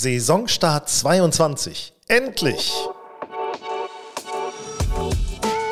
[0.00, 1.92] Saisonstart 22.
[2.06, 2.72] Endlich!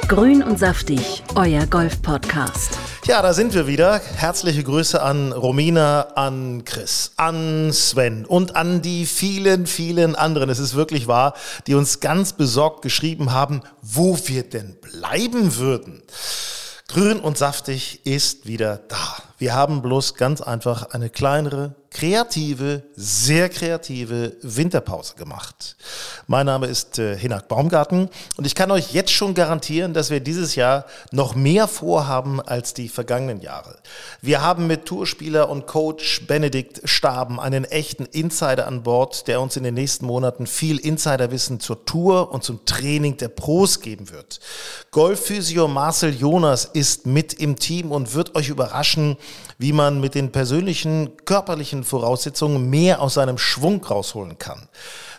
[0.09, 2.77] Grün und saftig, euer Golf-Podcast.
[3.05, 4.01] Ja, da sind wir wieder.
[4.17, 10.51] Herzliche Grüße an Romina, an Chris, an Sven und an die vielen, vielen anderen.
[10.51, 11.35] Es ist wirklich wahr,
[11.69, 16.03] die uns ganz besorgt geschrieben haben, wo wir denn bleiben würden.
[16.89, 19.23] Grün und saftig ist wieder da.
[19.39, 25.77] Wir haben bloß ganz einfach eine kleinere, kreative, sehr kreative Winterpause gemacht.
[26.27, 30.21] Mein Name ist äh, Hinak Baumgarten und ich kann euch jetzt schon garantieren, dass wir
[30.21, 33.79] dieses Jahr noch mehr vorhaben als die vergangenen Jahre.
[34.21, 39.57] Wir haben mit Tourspieler und Coach Benedikt Staben einen echten Insider an Bord, der uns
[39.57, 44.41] in den nächsten Monaten viel Insiderwissen zur Tour und zum Training der Pros geben wird.
[44.91, 49.17] Golfphysio Marcel Jonas ist mit im Team und wird euch überraschen,
[49.57, 54.69] wie man mit den persönlichen körperlichen Voraussetzungen mehr aus seinem Schwung rausholen kann.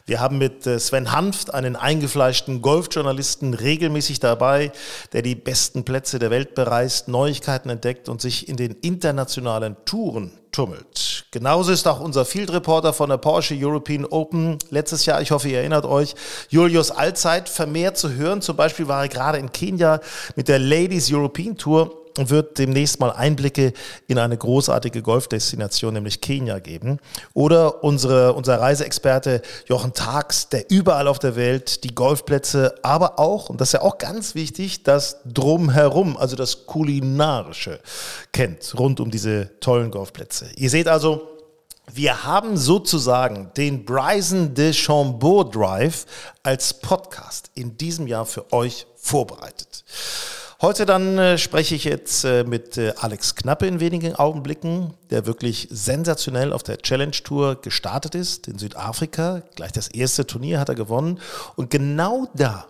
[0.07, 4.71] Wir haben mit äh, Sven Hanft einen eingefleischten Golfjournalisten regelmäßig dabei,
[5.11, 10.31] der die besten Plätze der Welt bereist, Neuigkeiten entdeckt und sich in den internationalen Touren
[10.53, 11.25] tummelt.
[11.31, 15.49] Genauso ist auch unser Field Reporter von der Porsche European Open letztes Jahr, ich hoffe,
[15.49, 16.15] ihr erinnert euch,
[16.47, 18.41] Julius Allzeit vermehrt zu hören.
[18.41, 19.99] Zum Beispiel war er gerade in Kenia
[20.37, 23.73] mit der Ladies European Tour wird demnächst mal Einblicke
[24.07, 26.99] in eine großartige Golfdestination, nämlich Kenia, geben.
[27.33, 33.49] Oder unsere, unser Reiseexperte Jochen Tags, der überall auf der Welt die Golfplätze, aber auch,
[33.49, 37.79] und das ist ja auch ganz wichtig, das Drumherum, also das Kulinarische
[38.31, 40.47] kennt, rund um diese tollen Golfplätze.
[40.55, 41.27] Ihr seht also,
[41.93, 46.05] wir haben sozusagen den Bryson de Chambeau Drive
[46.43, 49.85] als Podcast in diesem Jahr für euch vorbereitet.
[50.59, 55.27] Heute dann äh, spreche ich jetzt äh, mit äh, Alex Knappe in wenigen Augenblicken, der
[55.27, 59.43] wirklich sensationell auf der Challenge Tour gestartet ist in Südafrika.
[59.55, 61.19] Gleich das erste Turnier hat er gewonnen.
[61.55, 62.65] Und genau da,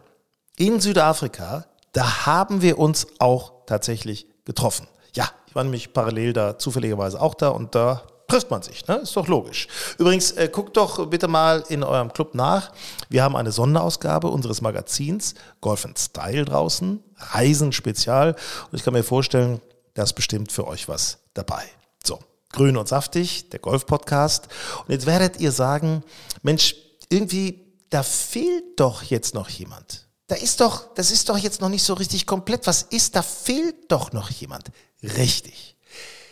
[0.58, 4.90] in Südafrika, da haben wir uns auch tatsächlich getroffen.
[5.16, 8.86] Ja, ich war nämlich parallel da zufälligerweise auch da und da trifft man sich.
[8.88, 8.98] Ne?
[8.98, 9.68] Ist doch logisch.
[9.98, 12.72] Übrigens, äh, guckt doch bitte mal in eurem Club nach.
[13.10, 18.36] Wir haben eine Sonderausgabe unseres Magazins Golf and Style draußen, Reisen Spezial.
[18.72, 19.62] Und ich kann mir vorstellen,
[19.94, 21.64] da ist bestimmt für euch was dabei.
[22.04, 22.20] So,
[22.52, 24.50] grün und saftig, der Golf-Podcast.
[24.86, 26.04] Und jetzt werdet ihr sagen,
[26.42, 26.76] Mensch,
[27.10, 30.06] irgendwie, da fehlt doch jetzt noch jemand.
[30.28, 32.68] Da ist doch, das ist doch jetzt noch nicht so richtig komplett.
[32.68, 34.66] Was ist, da fehlt doch noch jemand.
[35.02, 35.78] Richtig.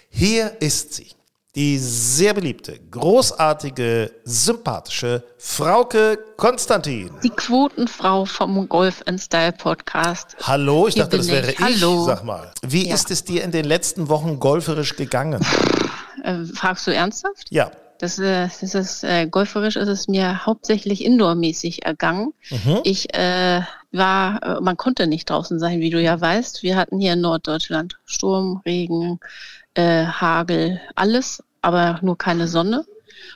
[0.10, 1.16] Hier ist sie
[1.56, 7.12] die sehr beliebte, großartige, sympathische Frauke Konstantin.
[7.24, 10.36] Die Quotenfrau vom Golf and Style Podcast.
[10.44, 11.60] Hallo, ich Hier dachte, das wäre ich.
[11.60, 12.04] Hallo.
[12.04, 12.94] Sag mal, wie ja.
[12.94, 15.42] ist es dir in den letzten Wochen golferisch gegangen?
[16.24, 17.52] Äh, fragst du ernsthaft?
[17.52, 17.72] Ja.
[18.00, 22.34] Das, äh, das ist äh, golferisch ist es mir hauptsächlich indoormäßig ergangen.
[22.50, 22.80] Mhm.
[22.84, 23.62] Ich äh,
[23.94, 26.64] war, äh, man konnte nicht draußen sein, wie du ja weißt.
[26.64, 29.20] Wir hatten hier in Norddeutschland Sturm, Regen,
[29.76, 32.86] äh, Hagel, alles, aber nur keine Sonne.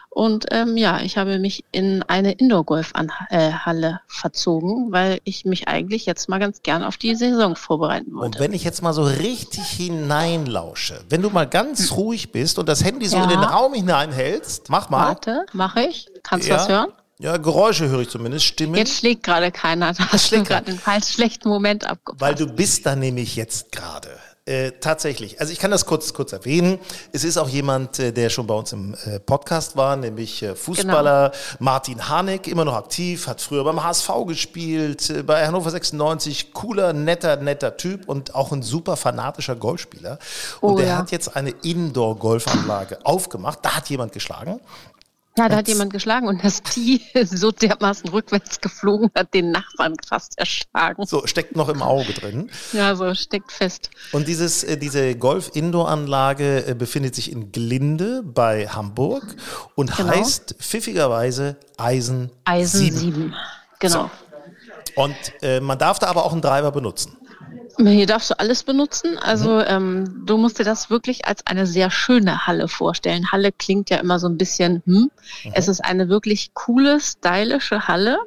[0.09, 6.05] Und ähm, ja, ich habe mich in eine Indoor-Golf-Halle äh, verzogen, weil ich mich eigentlich
[6.05, 8.25] jetzt mal ganz gern auf die Saison vorbereiten wollte.
[8.25, 12.67] Und wenn ich jetzt mal so richtig hineinlausche, wenn du mal ganz ruhig bist und
[12.67, 13.23] das Handy so ja.
[13.23, 15.09] in den Raum hineinhältst, mach mal.
[15.09, 16.07] Warte, mache ich.
[16.23, 16.57] Kannst du ja.
[16.57, 16.91] was hören?
[17.19, 18.75] Ja, Geräusche höre ich zumindest, Stimmen.
[18.75, 19.93] Jetzt schlägt gerade keiner.
[19.93, 22.21] Da hast du gerade einen falsch schlechten Moment abgepasst.
[22.21, 24.09] Weil du bist da nämlich jetzt gerade.
[24.49, 25.39] Äh, tatsächlich.
[25.39, 26.79] Also ich kann das kurz, kurz erwähnen.
[27.11, 30.55] Es ist auch jemand, äh, der schon bei uns im äh, Podcast war, nämlich äh,
[30.55, 31.55] Fußballer genau.
[31.59, 37.35] Martin Harnik, immer noch aktiv, hat früher beim HSV gespielt, bei Hannover 96, cooler, netter,
[37.35, 40.17] netter Typ und auch ein super fanatischer Golfspieler.
[40.61, 40.97] Und oh, der ja.
[40.97, 43.59] hat jetzt eine Indoor-Golfanlage aufgemacht.
[43.61, 44.59] Da hat jemand geschlagen.
[45.39, 49.95] Ja, da hat jemand geschlagen und das Tee so dermaßen rückwärts geflogen hat, den Nachbarn
[50.05, 51.05] fast erschlagen.
[51.05, 52.51] So, steckt noch im Auge drin.
[52.73, 53.89] Ja, so, steckt fest.
[54.11, 59.23] Und dieses, äh, diese Golf-Indoor-Anlage äh, befindet sich in Glinde bei Hamburg
[59.75, 60.09] und genau.
[60.09, 62.97] heißt pfiffigerweise Eisen, Eisen 7.
[62.97, 63.35] 7.
[63.79, 64.09] Genau.
[64.95, 65.01] So.
[65.01, 67.15] Und äh, man darf da aber auch einen Driver benutzen.
[67.87, 69.17] Hier darfst du alles benutzen.
[69.17, 69.65] Also mhm.
[69.67, 73.31] ähm, du musst dir das wirklich als eine sehr schöne Halle vorstellen.
[73.31, 74.93] Halle klingt ja immer so ein bisschen, hm.
[74.93, 75.11] Mhm.
[75.53, 78.17] Es ist eine wirklich coole, stylische Halle.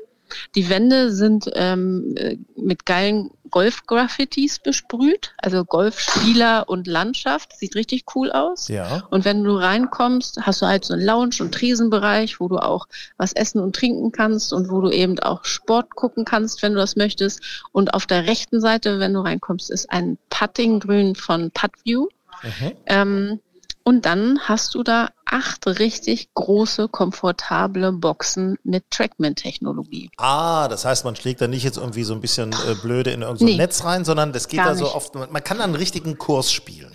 [0.54, 7.56] Die Wände sind ähm, äh, mit geilen Golf-Graffitis besprüht, also Golfspieler und Landschaft.
[7.56, 8.66] Sieht richtig cool aus.
[8.66, 9.04] Ja.
[9.10, 12.88] Und wenn du reinkommst, hast du halt so einen Lounge- und Tresenbereich, wo du auch
[13.16, 16.80] was essen und trinken kannst und wo du eben auch Sport gucken kannst, wenn du
[16.80, 17.62] das möchtest.
[17.70, 22.08] Und auf der rechten Seite, wenn du reinkommst, ist ein Puttinggrün von Putview.
[22.42, 22.72] Mhm.
[22.86, 23.40] Ähm,
[23.84, 30.10] Und dann hast du da acht richtig große, komfortable Boxen mit Trackman-Technologie.
[30.18, 33.22] Ah, das heißt, man schlägt da nicht jetzt irgendwie so ein bisschen äh, blöde in
[33.22, 36.18] irgendein nee, Netz rein, sondern das geht da so oft, man kann da einen richtigen
[36.18, 36.92] Kurs spielen.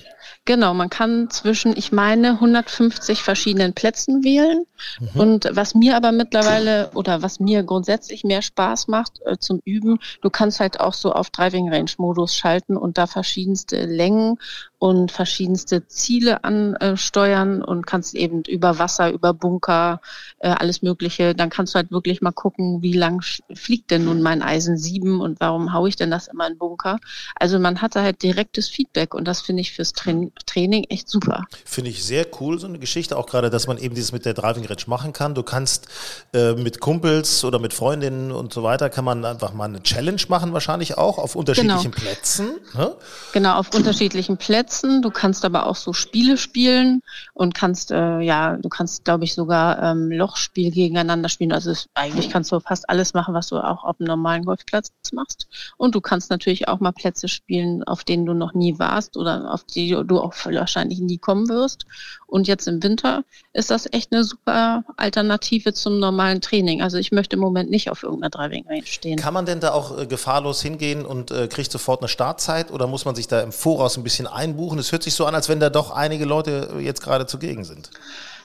[0.47, 4.65] Genau, man kann zwischen, ich meine, 150 verschiedenen Plätzen wählen.
[4.97, 5.19] Mhm.
[5.19, 9.99] Und was mir aber mittlerweile oder was mir grundsätzlich mehr Spaß macht äh, zum Üben,
[10.21, 14.37] du kannst halt auch so auf Driving Range Modus schalten und da verschiedenste Längen
[14.79, 20.01] und verschiedenste Ziele ansteuern und kannst eben über Wasser, über Bunker,
[20.37, 21.33] äh, alles Mögliche.
[21.33, 23.23] Dann kannst du halt wirklich mal gucken, wie lang
[23.55, 26.99] fliegt denn nun mein Eisen 7 und warum haue ich denn das immer in Bunker.
[27.35, 31.45] Also man hatte halt direktes Feedback und das finde ich fürs Training, Training echt super.
[31.65, 34.35] Finde ich sehr cool, so eine Geschichte, auch gerade, dass man eben dieses mit der
[34.35, 35.33] Driving Range machen kann.
[35.33, 35.87] Du kannst
[36.33, 40.21] äh, mit Kumpels oder mit Freundinnen und so weiter, kann man einfach mal eine Challenge
[40.27, 42.03] machen, wahrscheinlich auch auf unterschiedlichen genau.
[42.03, 42.57] Plätzen.
[42.75, 42.95] Ne?
[43.33, 45.01] Genau, auf unterschiedlichen Plätzen setzen.
[45.01, 47.01] Du kannst aber auch so Spiele spielen
[47.33, 51.51] und kannst, äh, ja, du kannst, glaube ich, sogar ähm, Lochspiel gegeneinander spielen.
[51.51, 54.91] Also es, eigentlich kannst du fast alles machen, was du auch auf einem normalen Golfplatz
[55.13, 55.47] machst.
[55.77, 59.53] Und du kannst natürlich auch mal Plätze spielen, auf denen du noch nie warst oder
[59.53, 61.85] auf die du auch wahrscheinlich nie kommen wirst.
[62.25, 63.23] Und jetzt im Winter
[63.53, 66.81] ist das echt eine super Alternative zum normalen Training.
[66.81, 69.17] Also ich möchte im Moment nicht auf irgendeiner Driving Range stehen.
[69.17, 72.87] Kann man denn da auch äh, gefahrlos hingehen und äh, kriegt sofort eine Startzeit oder
[72.87, 74.56] muss man sich da im Voraus ein bisschen einbauen?
[74.57, 74.79] Buchen?
[74.79, 77.89] Es hört sich so an, als wenn da doch einige Leute jetzt gerade zugegen sind.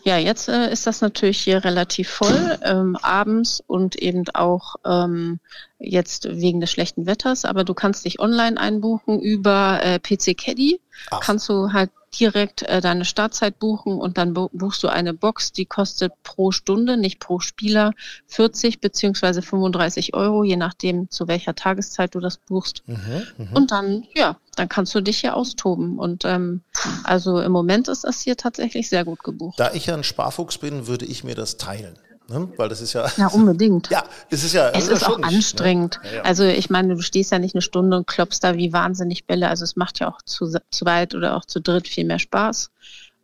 [0.05, 5.39] Ja, jetzt äh, ist das natürlich hier relativ voll, ähm, abends und eben auch ähm,
[5.79, 7.45] jetzt wegen des schlechten Wetters.
[7.45, 10.81] Aber du kannst dich online einbuchen über äh, PC Caddy.
[11.11, 11.21] Ach.
[11.21, 15.67] Kannst du halt direkt äh, deine Startzeit buchen und dann buchst du eine Box, die
[15.67, 17.93] kostet pro Stunde, nicht pro Spieler,
[18.27, 22.83] 40 beziehungsweise 35 Euro, je nachdem, zu welcher Tageszeit du das buchst.
[22.87, 22.97] Mhm,
[23.39, 23.47] mh.
[23.55, 25.99] Und dann, ja, dann kannst du dich hier austoben.
[25.99, 26.63] Und ähm,
[27.05, 29.59] also im Moment ist das hier tatsächlich sehr gut gebucht.
[29.59, 31.97] Da ich ja ein Sparfuchs bin, würde ich mir das teilen.
[32.33, 32.49] Ne?
[32.57, 33.07] Weil das ist ja.
[33.17, 33.89] Ja, unbedingt.
[33.91, 34.71] ja, es ist ja.
[34.71, 36.01] Es ist, auch anstrengend.
[36.03, 36.23] Ja, ja.
[36.23, 39.49] Also ich meine, du stehst ja nicht eine Stunde und klopfst da wie wahnsinnig Bälle.
[39.49, 42.71] Also es macht ja auch zu zweit oder auch zu dritt viel mehr Spaß.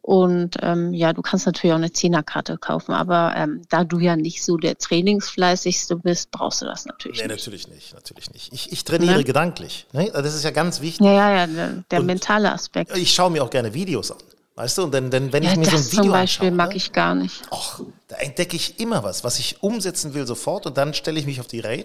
[0.09, 4.17] Und ähm, ja, du kannst natürlich auch eine Zehnerkarte kaufen, aber ähm, da du ja
[4.17, 7.37] nicht so der Trainingsfleißigste bist, brauchst du das natürlich nee, nicht.
[7.37, 8.51] natürlich nicht, natürlich nicht.
[8.55, 9.25] Ich, ich trainiere ne?
[9.25, 9.87] gedanklich.
[9.93, 10.11] Ne?
[10.11, 11.05] Das ist ja ganz wichtig.
[11.05, 12.97] Ja, ja, ja, der, der mentale Aspekt.
[12.97, 14.17] Ich schaue mir auch gerne Videos an.
[14.59, 16.57] Weißt du, und dann, dann wenn ja, ich mir so ein Video zum Beispiel anschaue,
[16.57, 17.43] mag ich gar nicht.
[17.53, 21.27] Och, da entdecke ich immer was, was ich umsetzen will sofort und dann stelle ich
[21.27, 21.85] mich auf die Range,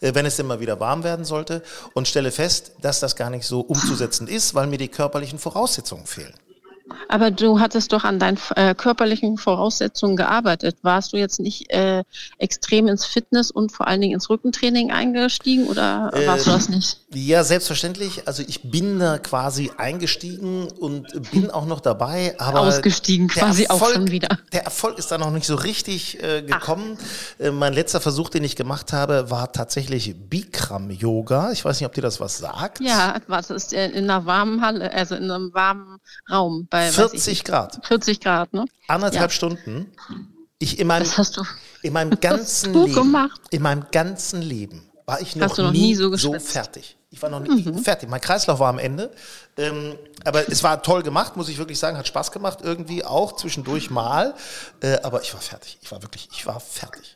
[0.00, 3.44] äh, wenn es immer wieder warm werden sollte und stelle fest, dass das gar nicht
[3.44, 6.34] so umzusetzen ist, weil mir die körperlichen Voraussetzungen fehlen.
[7.08, 10.76] Aber du hattest doch an deinen äh, körperlichen Voraussetzungen gearbeitet.
[10.82, 12.04] Warst du jetzt nicht äh,
[12.38, 16.68] extrem ins Fitness und vor allen Dingen ins Rückentraining eingestiegen oder äh, warst du das
[16.68, 17.00] nicht?
[17.14, 18.26] Ja, selbstverständlich.
[18.26, 22.34] Also ich bin da quasi eingestiegen und bin auch noch dabei.
[22.38, 24.28] Aber Ausgestiegen quasi Erfolg, auch schon wieder.
[24.52, 26.98] Der Erfolg ist da noch nicht so richtig äh, gekommen.
[27.38, 31.52] Äh, mein letzter Versuch, den ich gemacht habe, war tatsächlich Bikram-Yoga.
[31.52, 32.80] Ich weiß nicht, ob dir das was sagt.
[32.80, 35.98] Ja, was ist in einer warmen Halle, also in einem warmen
[36.30, 37.86] Raum bei 40 Grad.
[37.86, 38.64] 40 Grad, ne?
[38.88, 39.34] Anderthalb ja.
[39.34, 39.92] Stunden.
[40.58, 41.42] Ich in meinem, das hast du,
[41.82, 43.40] in meinem ganzen Leben, gemacht?
[43.50, 46.96] in meinem ganzen Leben war ich noch, noch nie, nie, so, so, fertig.
[47.10, 47.78] Ich war noch nie mhm.
[47.78, 48.08] fertig.
[48.08, 49.12] Mein Kreislauf war am Ende.
[49.56, 51.96] Ähm, aber es war toll gemacht, muss ich wirklich sagen.
[51.96, 54.34] Hat Spaß gemacht irgendwie auch zwischendurch mal.
[54.80, 55.78] Äh, aber ich war fertig.
[55.80, 57.13] Ich war wirklich, ich war fertig.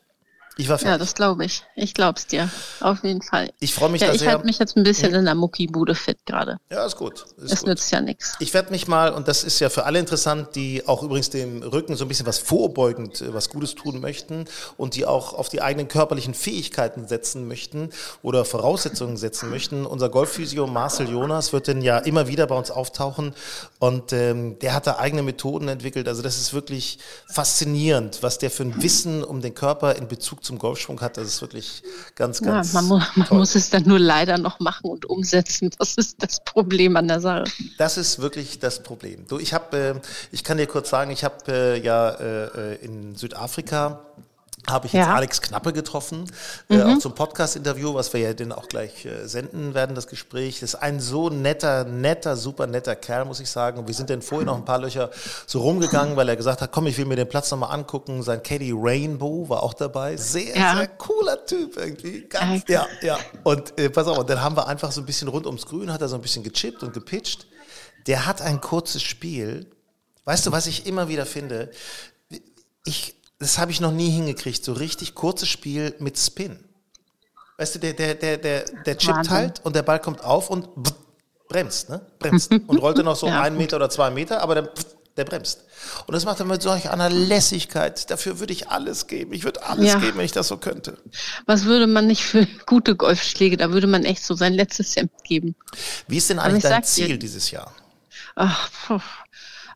[0.58, 0.92] Ich war fertig.
[0.92, 1.62] Ja, das glaube ich.
[1.76, 2.50] Ich glaube es dir.
[2.80, 3.52] Auf jeden Fall.
[3.60, 6.18] Ich freue mich ja, da ich halte mich jetzt ein bisschen in der Muckibude fit
[6.26, 6.58] gerade.
[6.68, 7.26] Ja, ist gut.
[7.36, 7.68] Ist es gut.
[7.68, 8.34] nützt ja nichts.
[8.40, 11.62] Ich werde mich mal, und das ist ja für alle interessant, die auch übrigens dem
[11.62, 14.46] Rücken so ein bisschen was vorbeugend, äh, was Gutes tun möchten
[14.76, 17.90] und die auch auf die eigenen körperlichen Fähigkeiten setzen möchten
[18.22, 19.86] oder Voraussetzungen setzen möchten.
[19.86, 23.32] Unser Golfphysio Marcel Jonas wird denn ja immer wieder bei uns auftauchen
[23.78, 26.08] und ähm, der hat da eigene Methoden entwickelt.
[26.08, 26.98] Also das ist wirklich
[27.32, 31.16] faszinierend, was der für ein Wissen um den Körper in Bezug zum Golfschwung hat.
[31.18, 31.82] Das ist wirklich
[32.14, 32.72] ganz, ganz.
[32.72, 35.70] Ja, man, mu man muss es dann nur leider noch machen und umsetzen.
[35.78, 37.44] Das ist das Problem an der Sache.
[37.76, 39.26] Das ist wirklich das Problem.
[39.28, 39.94] Du, ich habe, äh,
[40.32, 44.00] ich kann dir kurz sagen, ich habe äh, ja äh, in Südafrika
[44.70, 45.14] habe ich jetzt ja.
[45.14, 46.24] Alex Knappe getroffen,
[46.68, 46.80] äh, mhm.
[46.80, 50.60] äh, auch zum Podcast-Interview, was wir ja dann auch gleich äh, senden werden, das Gespräch.
[50.60, 53.78] Das ist ein so netter, netter, super netter Kerl, muss ich sagen.
[53.78, 55.10] Und wir sind dann vorher noch ein paar Löcher
[55.46, 58.22] so rumgegangen, weil er gesagt hat, komm, ich will mir den Platz nochmal angucken.
[58.22, 60.16] Sein Caddy Rainbow war auch dabei.
[60.16, 60.76] Sehr, ja.
[60.76, 62.22] sehr cooler Typ irgendwie.
[62.28, 63.18] Ganz, ja, ja.
[63.44, 65.92] Und äh, pass auf, und dann haben wir einfach so ein bisschen rund ums Grün,
[65.92, 67.46] hat er so ein bisschen gechippt und gepitcht.
[68.06, 69.66] Der hat ein kurzes Spiel.
[70.24, 71.70] Weißt du, was ich immer wieder finde?
[72.84, 74.64] Ich, das habe ich noch nie hingekriegt.
[74.64, 76.64] So richtig kurzes Spiel mit Spin.
[77.56, 79.32] Weißt du, der, der, der, der, der chippt Wahnsinn.
[79.32, 80.68] halt und der Ball kommt auf und
[81.48, 82.06] bremst, ne?
[82.18, 82.52] Bremst.
[82.66, 83.40] Und rollt dann noch so ja.
[83.40, 84.68] einen Meter oder zwei Meter, aber dann
[85.18, 85.64] der bremst.
[86.06, 88.08] Und das macht er mit solch einer Lässigkeit.
[88.10, 89.32] Dafür würde ich alles geben.
[89.32, 89.98] Ich würde alles ja.
[89.98, 90.96] geben, wenn ich das so könnte.
[91.44, 93.56] Was würde man nicht für gute Golfschläge?
[93.56, 95.56] Da würde man echt so sein letztes Hemd geben.
[96.06, 97.74] Wie ist denn eigentlich dein Ziel dir, dieses Jahr?
[98.36, 98.70] Ach,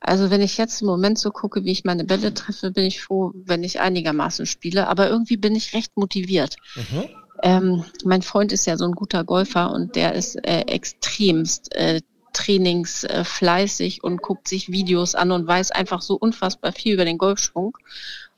[0.03, 3.03] also wenn ich jetzt im Moment so gucke, wie ich meine Bälle treffe, bin ich
[3.03, 4.89] froh, wenn ich einigermaßen spiele.
[4.89, 6.57] Aber irgendwie bin ich recht motiviert.
[6.75, 7.09] Mhm.
[7.43, 12.01] Ähm, mein Freund ist ja so ein guter Golfer und der ist äh, extremst äh,
[12.33, 17.19] trainingsfleißig äh, und guckt sich Videos an und weiß einfach so unfassbar viel über den
[17.19, 17.77] Golfschwung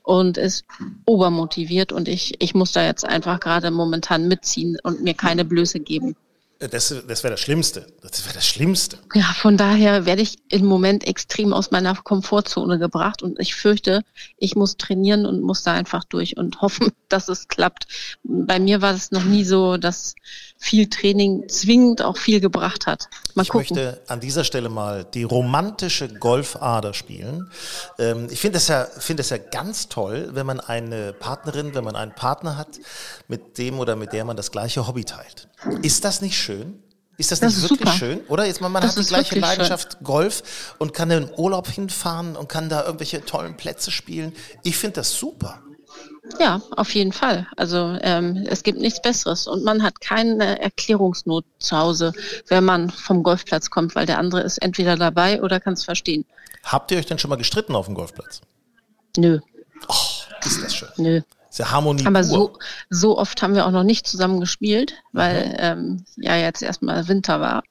[0.03, 0.65] und ist
[1.05, 5.79] obermotiviert und ich, ich muss da jetzt einfach gerade momentan mitziehen und mir keine Blöße
[5.79, 6.15] geben.
[6.59, 7.85] Das, das wäre das Schlimmste.
[8.01, 8.97] Das wäre das Schlimmste.
[9.13, 14.03] Ja, von daher werde ich im Moment extrem aus meiner Komfortzone gebracht und ich fürchte,
[14.37, 17.87] ich muss trainieren und muss da einfach durch und hoffen, dass es klappt.
[18.23, 20.15] Bei mir war es noch nie so, dass
[20.57, 23.09] viel Training zwingend auch viel gebracht hat.
[23.33, 23.75] Mal ich gucken.
[23.75, 27.51] möchte an dieser Stelle mal die romantische Golfader spielen.
[27.99, 31.83] Ähm, ich finde es ja, finde es ja ganz toll, wenn man eine Partnerin, wenn
[31.83, 32.79] man einen Partner hat,
[33.27, 35.47] mit dem oder mit der man das gleiche Hobby teilt.
[35.81, 36.81] Ist das nicht schön?
[37.17, 37.97] Ist das, das nicht ist wirklich super.
[37.97, 38.19] schön?
[38.27, 40.03] Oder jetzt man, man hat die gleiche Leidenschaft schön.
[40.03, 44.33] Golf und kann im Urlaub hinfahren und kann da irgendwelche tollen Plätze spielen.
[44.63, 45.61] Ich finde das super.
[46.39, 47.47] Ja, auf jeden Fall.
[47.55, 52.13] Also ähm, es gibt nichts Besseres und man hat keine Erklärungsnot zu Hause,
[52.47, 56.25] wenn man vom Golfplatz kommt, weil der andere ist entweder dabei oder kann es verstehen.
[56.63, 58.41] Habt ihr euch denn schon mal gestritten auf dem Golfplatz?
[59.17, 59.39] Nö.
[59.87, 59.93] Oh,
[60.45, 60.89] ist das schön.
[60.97, 61.21] Nö.
[61.55, 62.05] Sehr Harmonie.
[62.05, 62.57] Aber so,
[62.89, 65.53] so oft haben wir auch noch nicht zusammen gespielt, weil mhm.
[65.57, 67.63] ähm, ja jetzt erstmal Winter war.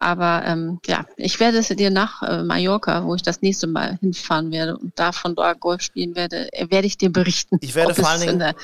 [0.00, 3.96] Aber ähm, ja, ich werde es dir nach äh, Mallorca, wo ich das nächste Mal
[4.00, 7.58] hinfahren werde und da von dort Golf spielen werde, äh, werde ich dir berichten.
[7.60, 8.54] Ich werde vor allen Dingen in der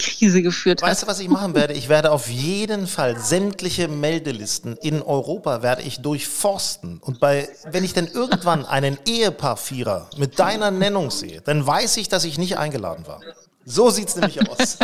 [0.00, 1.08] Krise geführt weißt hat.
[1.08, 1.74] du, was ich machen werde?
[1.74, 6.98] Ich werde auf jeden Fall sämtliche Meldelisten in Europa werde ich durchforsten.
[6.98, 12.08] Und bei, wenn ich denn irgendwann einen Ehepaar-Vierer mit deiner Nennung sehe, dann weiß ich,
[12.08, 13.20] dass ich nicht eingeladen war.
[13.66, 14.78] So sieht es nämlich aus.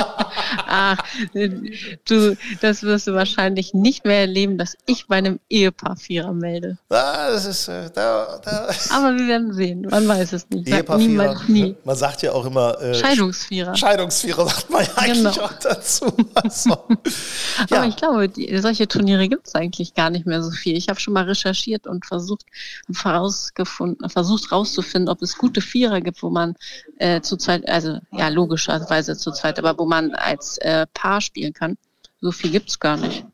[0.67, 0.97] Ach,
[1.35, 6.79] du, das wirst du wahrscheinlich nicht mehr erleben, dass ich bei einem Ehepaar Vierer melde.
[6.89, 8.69] Ah, das ist, äh, da, da.
[8.91, 9.87] Aber wir werden sehen.
[9.91, 10.69] Man weiß es nicht.
[10.69, 11.41] Ehepaar Vierer.
[11.49, 11.77] Nie.
[11.85, 12.81] Man sagt ja auch immer.
[12.81, 13.77] Äh, Scheidungsvierer.
[13.77, 15.47] Scheidungsvierer sagt man ja eigentlich genau.
[15.47, 16.07] auch dazu.
[16.35, 16.71] Also,
[17.71, 17.77] ja.
[17.77, 20.77] Aber ich glaube, die, solche Turniere gibt es eigentlich gar nicht mehr so viel.
[20.77, 22.47] Ich habe schon mal recherchiert und versucht,
[22.91, 26.55] vorausgefunden, versucht rauszufinden, ob es gute Vierer gibt, wo man
[26.99, 31.77] äh, zurzeit, also ja, logisch zu zweit, aber wo man als äh, Paar spielen kann.
[32.21, 33.25] So viel gibt es gar nicht.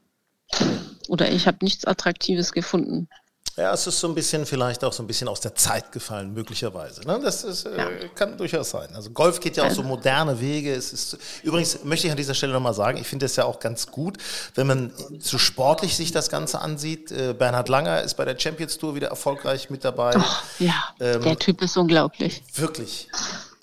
[1.08, 3.08] Oder ich habe nichts Attraktives gefunden.
[3.56, 6.34] Ja, es ist so ein bisschen vielleicht auch so ein bisschen aus der Zeit gefallen,
[6.34, 7.00] möglicherweise.
[7.06, 7.18] Ne?
[7.22, 7.88] Das ist, äh, ja.
[8.14, 8.88] kann durchaus sein.
[8.94, 10.74] Also Golf geht ja auch so moderne Wege.
[10.74, 13.58] Es ist, übrigens möchte ich an dieser Stelle nochmal sagen, ich finde es ja auch
[13.58, 14.18] ganz gut,
[14.56, 17.10] wenn man so sportlich sich das Ganze ansieht.
[17.10, 20.10] Äh, Bernhard Langer ist bei der Champions Tour wieder erfolgreich mit dabei.
[20.10, 22.42] Doch, ja, ähm, der Typ ist unglaublich.
[22.56, 23.08] Wirklich.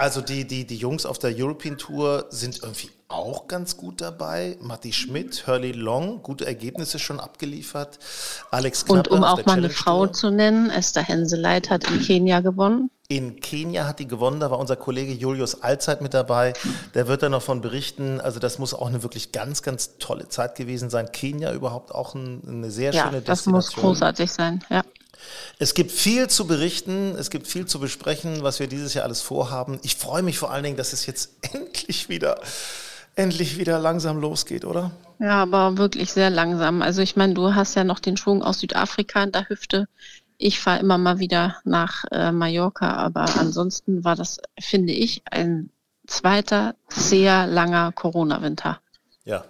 [0.03, 4.57] Also die, die, die Jungs auf der European Tour sind irgendwie auch ganz gut dabei.
[4.59, 7.99] Matti Schmidt, Hurley Long, gute Ergebnisse schon abgeliefert.
[8.51, 12.41] Alex Knappe Und um auch mal eine Frau zu nennen, Esther Henseleit hat in Kenia
[12.41, 12.91] gewonnen.
[13.07, 16.51] In Kenia hat die gewonnen, da war unser Kollege Julius Allzeit mit dabei.
[16.95, 18.19] Der wird da noch von berichten.
[18.19, 21.13] Also das muss auch eine wirklich ganz, ganz tolle Zeit gewesen sein.
[21.13, 23.53] Kenia überhaupt auch ein, eine sehr ja, schöne Destination.
[23.53, 24.83] das muss großartig sein, ja.
[25.59, 29.21] Es gibt viel zu berichten, es gibt viel zu besprechen, was wir dieses Jahr alles
[29.21, 29.79] vorhaben.
[29.83, 32.39] Ich freue mich vor allen Dingen, dass es jetzt endlich wieder,
[33.15, 34.91] endlich wieder langsam losgeht, oder?
[35.19, 36.81] Ja, aber wirklich sehr langsam.
[36.81, 39.87] Also ich meine, du hast ja noch den Schwung aus Südafrika in der Hüfte.
[40.37, 45.69] Ich fahre immer mal wieder nach äh, Mallorca, aber ansonsten war das, finde ich, ein
[46.07, 48.81] zweiter sehr langer Corona-Winter.
[49.25, 49.45] Ja,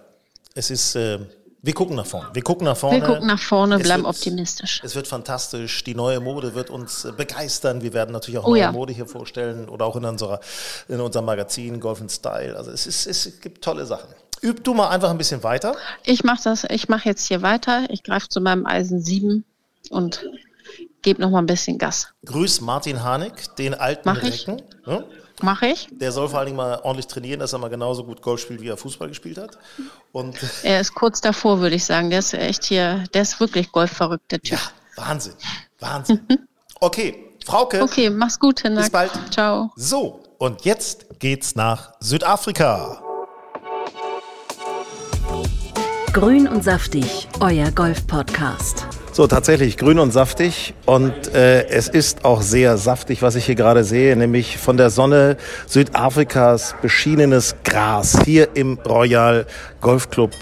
[0.54, 0.94] es ist.
[0.94, 1.20] Äh
[1.64, 2.28] wir gucken nach vorne.
[2.34, 3.00] Wir gucken nach vorne.
[3.00, 4.82] Wir gucken nach vorne, bleiben wird, optimistisch.
[4.84, 5.82] Es wird fantastisch.
[5.82, 7.80] Die neue Mode wird uns begeistern.
[7.80, 8.72] Wir werden natürlich auch oh, neue ja.
[8.72, 10.40] Mode hier vorstellen oder auch in, unserer,
[10.88, 12.54] in unserem Magazin Golf and Style.
[12.54, 14.08] Also es, ist, es gibt tolle Sachen.
[14.42, 15.74] Üb du mal einfach ein bisschen weiter.
[16.04, 16.64] Ich mache das.
[16.64, 17.84] Ich mache jetzt hier weiter.
[17.88, 19.42] Ich greife zu meinem Eisen 7
[19.88, 20.22] und
[21.00, 22.08] gebe noch mal ein bisschen Gas.
[22.26, 24.60] Grüß Martin Harnik, den alten Mach Recken.
[24.84, 25.04] Ja?
[25.42, 25.88] Mache ich.
[25.90, 28.60] Der soll vor allen Dingen mal ordentlich trainieren, dass er mal genauso gut Golf spielt,
[28.60, 29.58] wie er Fußball gespielt hat.
[30.12, 32.10] Und er ist kurz davor, würde ich sagen.
[32.10, 34.58] Der ist echt hier, der ist wirklich golfverrückt, der Typ.
[34.58, 35.34] Ja, Wahnsinn.
[35.80, 36.20] Wahnsinn.
[36.80, 37.82] Okay, Frauke.
[37.82, 38.84] Okay, mach's gut, Hinak.
[38.84, 39.10] Bis bald.
[39.30, 39.72] Ciao.
[39.76, 43.00] So, und jetzt geht's nach Südafrika.
[46.12, 48.86] Grün und saftig, euer Golf-Podcast.
[49.14, 50.74] So, tatsächlich grün und saftig.
[50.86, 54.90] Und äh, es ist auch sehr saftig, was ich hier gerade sehe, nämlich von der
[54.90, 55.36] Sonne
[55.68, 59.46] Südafrikas beschienenes Gras hier im Royal
[59.80, 60.32] Golf Club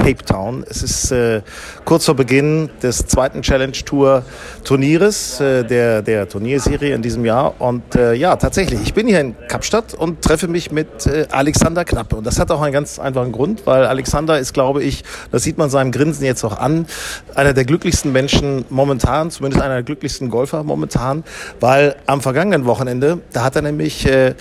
[0.00, 0.64] Cape Town.
[0.66, 1.42] Es ist äh,
[1.84, 4.22] kurz vor Beginn des zweiten Challenge Tour
[4.64, 7.60] Turnieres, äh, der, der Turnierserie in diesem Jahr.
[7.60, 11.84] Und äh, ja, tatsächlich, ich bin hier in Kapstadt und treffe mich mit äh, Alexander
[11.84, 12.16] Knappe.
[12.16, 15.58] Und das hat auch einen ganz einfachen Grund, weil Alexander ist, glaube ich, das sieht
[15.58, 16.86] man seinem Grinsen jetzt auch an,
[17.34, 21.24] einer der glücklichsten Menschen momentan, zumindest einer der glücklichsten Golfer momentan,
[21.60, 24.34] weil am vergangenen Wochenende, da hat er nämlich äh,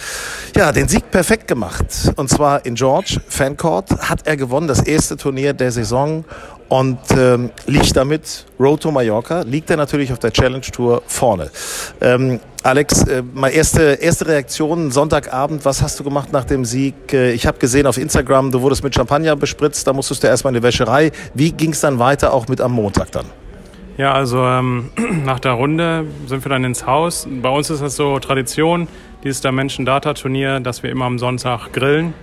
[0.56, 1.86] ja, den Sieg perfekt gemacht.
[2.16, 6.26] Und zwar in George Fancourt hat er gewonnen, das erste Turnier der Saison
[6.70, 11.50] und ähm, liegt damit Road to Mallorca, liegt er natürlich auf der Challenge Tour vorne.
[12.00, 17.12] Ähm, Alex, äh, mal erste, erste Reaktion Sonntagabend, was hast du gemacht nach dem Sieg?
[17.12, 20.54] Äh, ich habe gesehen auf Instagram, du wurdest mit Champagner bespritzt, da musstest du erstmal
[20.54, 21.12] in die Wäscherei.
[21.34, 23.26] Wie ging es dann weiter, auch mit am Montag dann?
[23.98, 24.92] Ja, also ähm,
[25.26, 27.28] nach der Runde sind wir dann ins Haus.
[27.42, 28.88] Bei uns ist das so Tradition,
[29.24, 32.14] dieses Dimension Data Turnier, dass wir immer am Sonntag grillen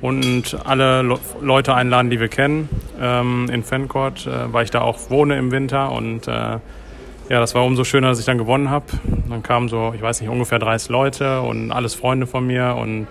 [0.00, 2.68] und alle Le Leute einladen, die wir kennen.
[3.00, 6.58] Ähm, in Fancourt, äh, weil ich da auch wohne im Winter und äh,
[7.28, 8.86] ja, das war umso schöner, dass ich dann gewonnen habe.
[9.30, 13.06] Dann kamen so, ich weiß nicht, ungefähr 30 Leute und alles Freunde von mir und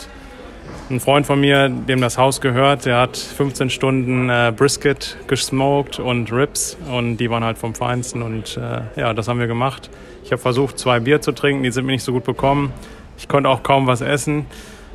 [0.90, 6.00] ein Freund von mir, dem das Haus gehört, der hat 15 Stunden äh, Brisket gesmoked
[6.00, 9.90] und Ribs und die waren halt vom Feinsten und äh, ja, das haben wir gemacht.
[10.24, 12.72] Ich habe versucht, zwei Bier zu trinken, die sind mir nicht so gut bekommen.
[13.18, 14.46] Ich konnte auch kaum was essen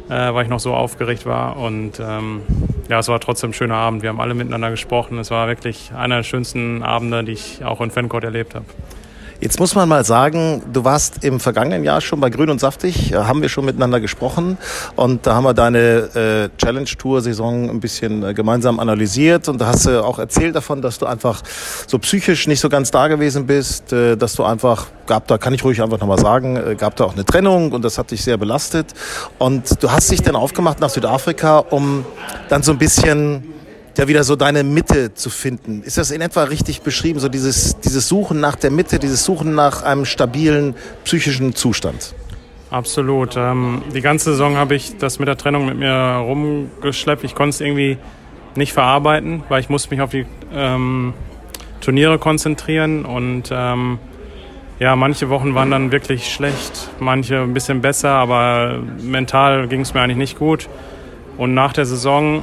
[0.08, 1.56] äh, weil ich noch so aufgeregt war.
[1.56, 2.42] Und ähm,
[2.88, 4.02] ja, es war trotzdem ein schöner Abend.
[4.02, 5.18] Wir haben alle miteinander gesprochen.
[5.18, 8.64] Es war wirklich einer der schönsten Abende, die ich auch in Fancourt erlebt habe.
[9.40, 13.12] Jetzt muss man mal sagen, du warst im vergangenen Jahr schon bei Grün und Saftig,
[13.12, 14.58] äh, haben wir schon miteinander gesprochen.
[14.96, 19.48] Und da haben wir deine äh, Challenge-Tour-Saison ein bisschen äh, gemeinsam analysiert.
[19.48, 21.42] Und da hast du auch erzählt davon, dass du einfach
[21.86, 25.54] so psychisch nicht so ganz da gewesen bist, äh, dass du einfach, gab da, kann
[25.54, 28.24] ich ruhig einfach nochmal sagen, äh, gab da auch eine Trennung und das hat dich
[28.24, 28.92] sehr belastet.
[29.38, 32.04] Und du hast dich dann aufgemacht nach Südafrika, um
[32.48, 33.54] dann so ein bisschen
[33.98, 35.82] ja wieder so deine Mitte zu finden.
[35.82, 39.54] Ist das in etwa richtig beschrieben, so dieses, dieses Suchen nach der Mitte, dieses Suchen
[39.54, 40.74] nach einem stabilen
[41.04, 42.14] psychischen Zustand?
[42.70, 43.36] Absolut.
[43.36, 47.24] Ähm, die ganze Saison habe ich das mit der Trennung mit mir rumgeschleppt.
[47.24, 47.98] Ich konnte es irgendwie
[48.54, 51.14] nicht verarbeiten, weil ich musste mich auf die ähm,
[51.80, 53.98] Turniere konzentrieren und ähm,
[54.78, 59.92] ja, manche Wochen waren dann wirklich schlecht, manche ein bisschen besser, aber mental ging es
[59.92, 60.68] mir eigentlich nicht gut.
[61.36, 62.42] Und nach der Saison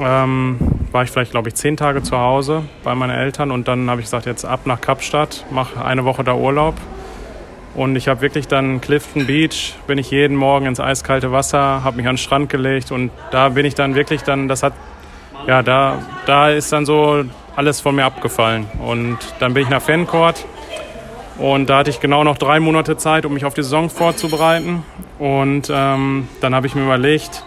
[0.00, 0.58] ähm,
[0.96, 4.00] war ich vielleicht, glaube ich, zehn Tage zu Hause bei meinen Eltern und dann habe
[4.00, 6.74] ich gesagt, jetzt ab nach Kapstadt, mache eine Woche da Urlaub.
[7.74, 11.98] Und ich habe wirklich dann Clifton Beach, bin ich jeden Morgen ins eiskalte Wasser, habe
[11.98, 14.72] mich an den Strand gelegt und da bin ich dann wirklich dann, das hat,
[15.46, 17.24] ja, da, da ist dann so
[17.56, 18.64] alles von mir abgefallen.
[18.82, 20.46] Und dann bin ich nach Fancourt
[21.36, 24.82] und da hatte ich genau noch drei Monate Zeit, um mich auf die Saison vorzubereiten.
[25.18, 27.44] Und ähm, dann habe ich mir überlegt,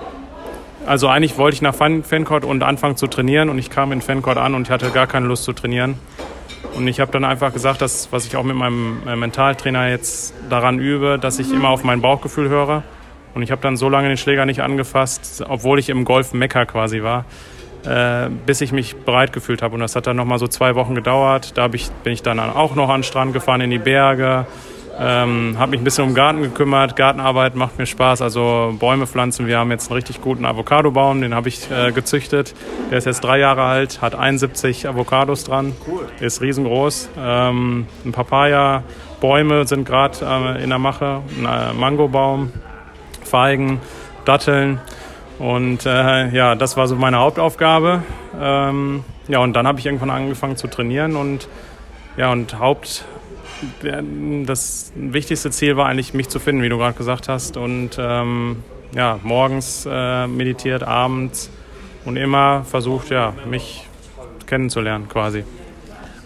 [0.85, 4.37] also eigentlich wollte ich nach Fancourt und anfangen zu trainieren und ich kam in Fancourt
[4.37, 5.95] an und ich hatte gar keine Lust zu trainieren.
[6.75, 10.33] Und ich habe dann einfach gesagt, dass, was ich auch mit meinem äh, Mentaltrainer jetzt
[10.49, 12.83] daran übe, dass ich immer auf mein Bauchgefühl höre.
[13.33, 16.65] Und ich habe dann so lange den Schläger nicht angefasst, obwohl ich im Golf Mecker
[16.65, 17.25] quasi war,
[17.85, 19.75] äh, bis ich mich bereit gefühlt habe.
[19.75, 21.57] Und das hat dann nochmal so zwei Wochen gedauert.
[21.57, 24.45] Da ich, bin ich dann auch noch an den Strand gefahren, in die Berge,
[24.99, 26.95] ähm, habe mich ein bisschen um den Garten gekümmert.
[26.95, 28.21] Gartenarbeit macht mir Spaß.
[28.21, 29.47] Also Bäume pflanzen.
[29.47, 31.21] Wir haben jetzt einen richtig guten Avocadobaum.
[31.21, 32.53] Den habe ich äh, gezüchtet.
[32.91, 35.73] Der ist jetzt drei Jahre alt, hat 71 Avocados dran.
[35.87, 36.07] Cool.
[36.19, 37.09] Ist riesengroß.
[37.17, 38.83] Ähm, ein Papaya.
[39.21, 41.21] Bäume sind gerade äh, in der Mache.
[41.37, 42.51] Ein äh, Mangobaum,
[43.23, 43.79] Feigen,
[44.25, 44.81] Datteln.
[45.39, 48.03] Und äh, ja, das war so meine Hauptaufgabe.
[48.39, 51.47] Ähm, ja, und dann habe ich irgendwann angefangen zu trainieren und
[52.17, 53.05] ja, und Haupt,
[54.45, 57.57] das wichtigste Ziel war eigentlich, mich zu finden, wie du gerade gesagt hast.
[57.57, 58.57] Und ähm,
[58.95, 61.49] ja, morgens äh, meditiert, abends
[62.05, 63.87] und immer versucht, ja, mich
[64.45, 65.43] kennenzulernen quasi.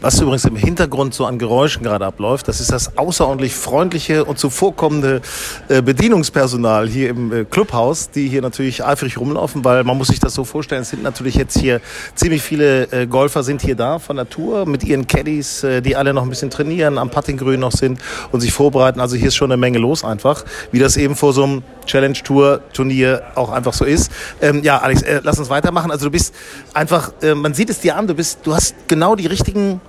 [0.03, 4.37] Was übrigens im Hintergrund so an Geräuschen gerade abläuft, das ist das außerordentlich freundliche und
[4.37, 5.21] zuvorkommende
[5.69, 10.19] äh, Bedienungspersonal hier im äh, Clubhaus, die hier natürlich eifrig rumlaufen, weil man muss sich
[10.19, 11.79] das so vorstellen, es sind natürlich jetzt hier
[12.15, 16.23] ziemlich viele äh, Golfer sind hier da von Natur mit ihren Caddies, die alle noch
[16.23, 17.97] ein bisschen trainieren, am Puttinggrün noch sind
[18.33, 18.99] und sich vorbereiten.
[18.99, 22.21] Also hier ist schon eine Menge los einfach, wie das eben vor so einem Challenge
[22.21, 24.11] Tour Turnier auch einfach so ist.
[24.41, 25.91] Ähm, ja, Alex, lass uns weitermachen.
[25.91, 26.35] Also du bist
[26.73, 29.79] einfach, man sieht es dir an, du bist, du hast genau die richtigen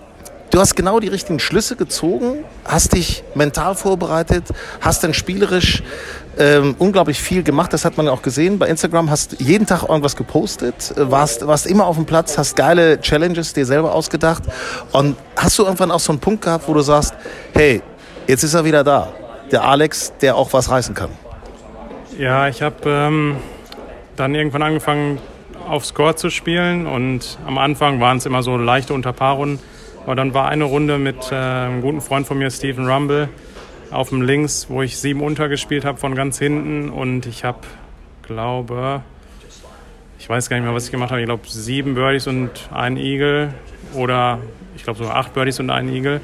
[0.55, 4.45] Du hast genau die richtigen Schlüsse gezogen, hast dich mental vorbereitet,
[4.81, 5.83] hast dann spielerisch
[6.38, 7.73] ähm, unglaublich viel gemacht.
[7.73, 9.11] Das hat man auch gesehen bei Instagram.
[9.11, 13.53] Hast jeden Tag irgendwas gepostet, äh, warst, warst immer auf dem Platz, hast geile Challenges
[13.53, 14.45] dir selber ausgedacht.
[14.93, 17.14] Und hast du irgendwann auch so einen Punkt gehabt, wo du sagst,
[17.53, 17.83] hey,
[18.29, 19.12] jetzt ist er wieder da.
[19.51, 21.11] Der Alex, der auch was reißen kann.
[22.17, 23.38] Ja, ich habe ähm,
[24.14, 25.19] dann irgendwann angefangen,
[25.69, 26.87] auf Score zu spielen.
[26.87, 29.74] Und am Anfang waren es immer so leichte Unterpaarrunden.
[30.05, 33.29] Aber dann war eine Runde mit äh, einem guten Freund von mir, Stephen Rumble,
[33.90, 36.90] auf dem Links, wo ich sieben untergespielt habe von ganz hinten.
[36.90, 37.61] Und ich habe,
[38.23, 39.03] glaube,
[40.19, 41.21] ich weiß gar nicht mehr, was ich gemacht habe.
[41.21, 43.55] Ich glaube, sieben Birdies und ein Eagle.
[43.95, 44.40] Oder
[44.77, 46.21] ich glaube sogar acht Birdies und ein Eagle.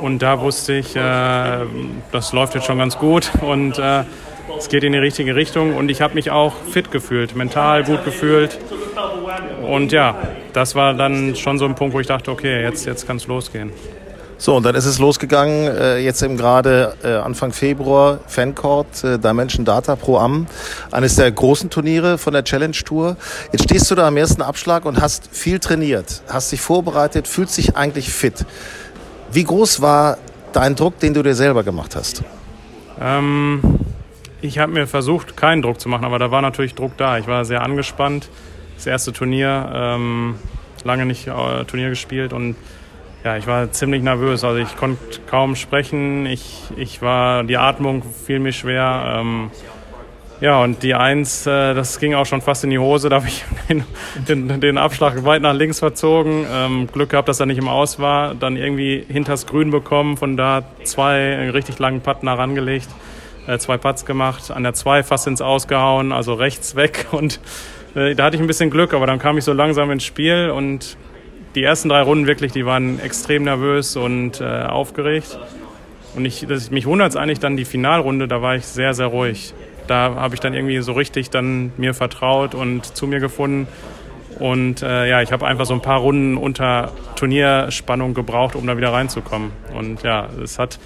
[0.00, 1.66] Und da wusste ich, äh,
[2.12, 4.04] das läuft jetzt schon ganz gut und äh,
[4.56, 5.76] es geht in die richtige Richtung.
[5.76, 8.58] Und ich habe mich auch fit gefühlt, mental gut gefühlt.
[9.66, 10.16] Und ja,
[10.52, 13.26] das war dann schon so ein Punkt, wo ich dachte, okay, jetzt, jetzt kann es
[13.26, 13.72] losgehen.
[14.40, 19.18] So, und dann ist es losgegangen, äh, jetzt eben gerade äh, Anfang Februar, Fancourt, äh,
[19.18, 20.46] Dimension Data Pro Am,
[20.92, 23.16] eines der großen Turniere von der Challenge Tour.
[23.50, 27.58] Jetzt stehst du da am ersten Abschlag und hast viel trainiert, hast dich vorbereitet, fühlst
[27.58, 28.46] dich eigentlich fit.
[29.32, 30.18] Wie groß war
[30.52, 32.22] dein Druck, den du dir selber gemacht hast?
[33.00, 33.60] Ähm,
[34.40, 37.18] ich habe mir versucht, keinen Druck zu machen, aber da war natürlich Druck da.
[37.18, 38.28] Ich war sehr angespannt.
[38.76, 40.36] Das erste Turnier, ähm,
[40.84, 42.56] lange nicht äh, Turnier gespielt und
[43.24, 44.44] ja, ich war ziemlich nervös.
[44.44, 46.24] Also ich konnte kaum sprechen.
[46.26, 49.18] Ich, ich war, die Atmung fiel mir schwer.
[49.18, 49.50] Ähm,
[50.40, 53.08] ja, und die Eins, äh, das ging auch schon fast in die Hose.
[53.08, 53.84] Da habe ich den,
[54.28, 56.46] den, den, Abschlag weit nach links verzogen.
[56.48, 58.36] Ähm, Glück gehabt, dass er nicht im Aus war.
[58.36, 60.16] Dann irgendwie hinters Grün bekommen.
[60.16, 62.88] Von da zwei richtig langen Patten herangelegt.
[63.48, 64.52] Äh, zwei Putts gemacht.
[64.52, 67.06] An der zwei fast ins Ausgehauen, also rechts weg.
[67.10, 67.40] Und
[67.96, 70.50] äh, da hatte ich ein bisschen Glück, aber dann kam ich so langsam ins Spiel.
[70.50, 70.96] Und
[71.56, 75.40] die ersten drei Runden wirklich, die waren extrem nervös und äh, aufgeregt.
[76.14, 79.06] Und ich, das, mich wundert es eigentlich dann die Finalrunde, da war ich sehr, sehr
[79.06, 79.54] ruhig
[79.88, 83.66] da habe ich dann irgendwie so richtig dann mir vertraut und zu mir gefunden.
[84.38, 88.76] Und äh, ja, ich habe einfach so ein paar Runden unter Turnierspannung gebraucht, um da
[88.76, 89.50] wieder reinzukommen.
[89.74, 90.78] Und ja, es hat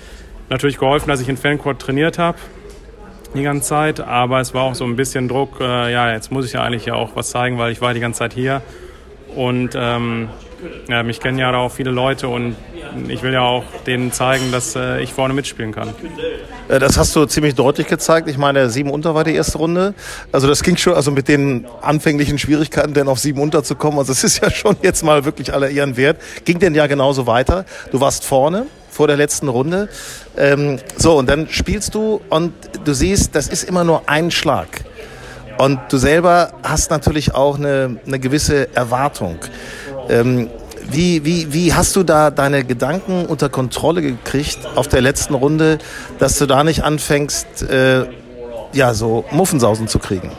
[0.52, 2.38] natürlich geholfen, dass ich in Fancourt trainiert habe
[3.34, 6.46] die ganze Zeit, aber es war auch so ein bisschen Druck, äh, ja, jetzt muss
[6.46, 8.62] ich ja eigentlich ja auch was zeigen, weil ich war die ganze Zeit hier.
[9.34, 10.28] Und ähm,
[10.88, 12.56] ja, mich kennen ja auch viele Leute und
[13.08, 15.90] ich will ja auch denen zeigen, dass äh, ich vorne mitspielen kann.
[16.68, 18.28] Äh, das hast du ziemlich deutlich gezeigt.
[18.28, 19.94] Ich meine, sieben unter war die erste Runde.
[20.30, 23.98] Also das ging schon, also mit den anfänglichen Schwierigkeiten, denn auf sieben unter zu kommen.
[23.98, 26.18] Also es ist ja schon jetzt mal wirklich aller Ehren wert.
[26.44, 27.64] Ging denn ja genauso weiter.
[27.90, 29.88] Du warst vorne vor der letzten Runde.
[30.36, 32.52] Ähm, so, und dann spielst du und
[32.84, 34.68] du siehst, das ist immer nur ein Schlag.
[35.58, 39.38] Und du selber hast natürlich auch eine, eine gewisse Erwartung.
[40.08, 40.50] Ähm,
[40.90, 45.78] wie, wie, wie hast du da deine Gedanken unter Kontrolle gekriegt auf der letzten Runde,
[46.18, 48.06] dass du da nicht anfängst, äh,
[48.72, 50.30] ja, so Muffensausen zu kriegen?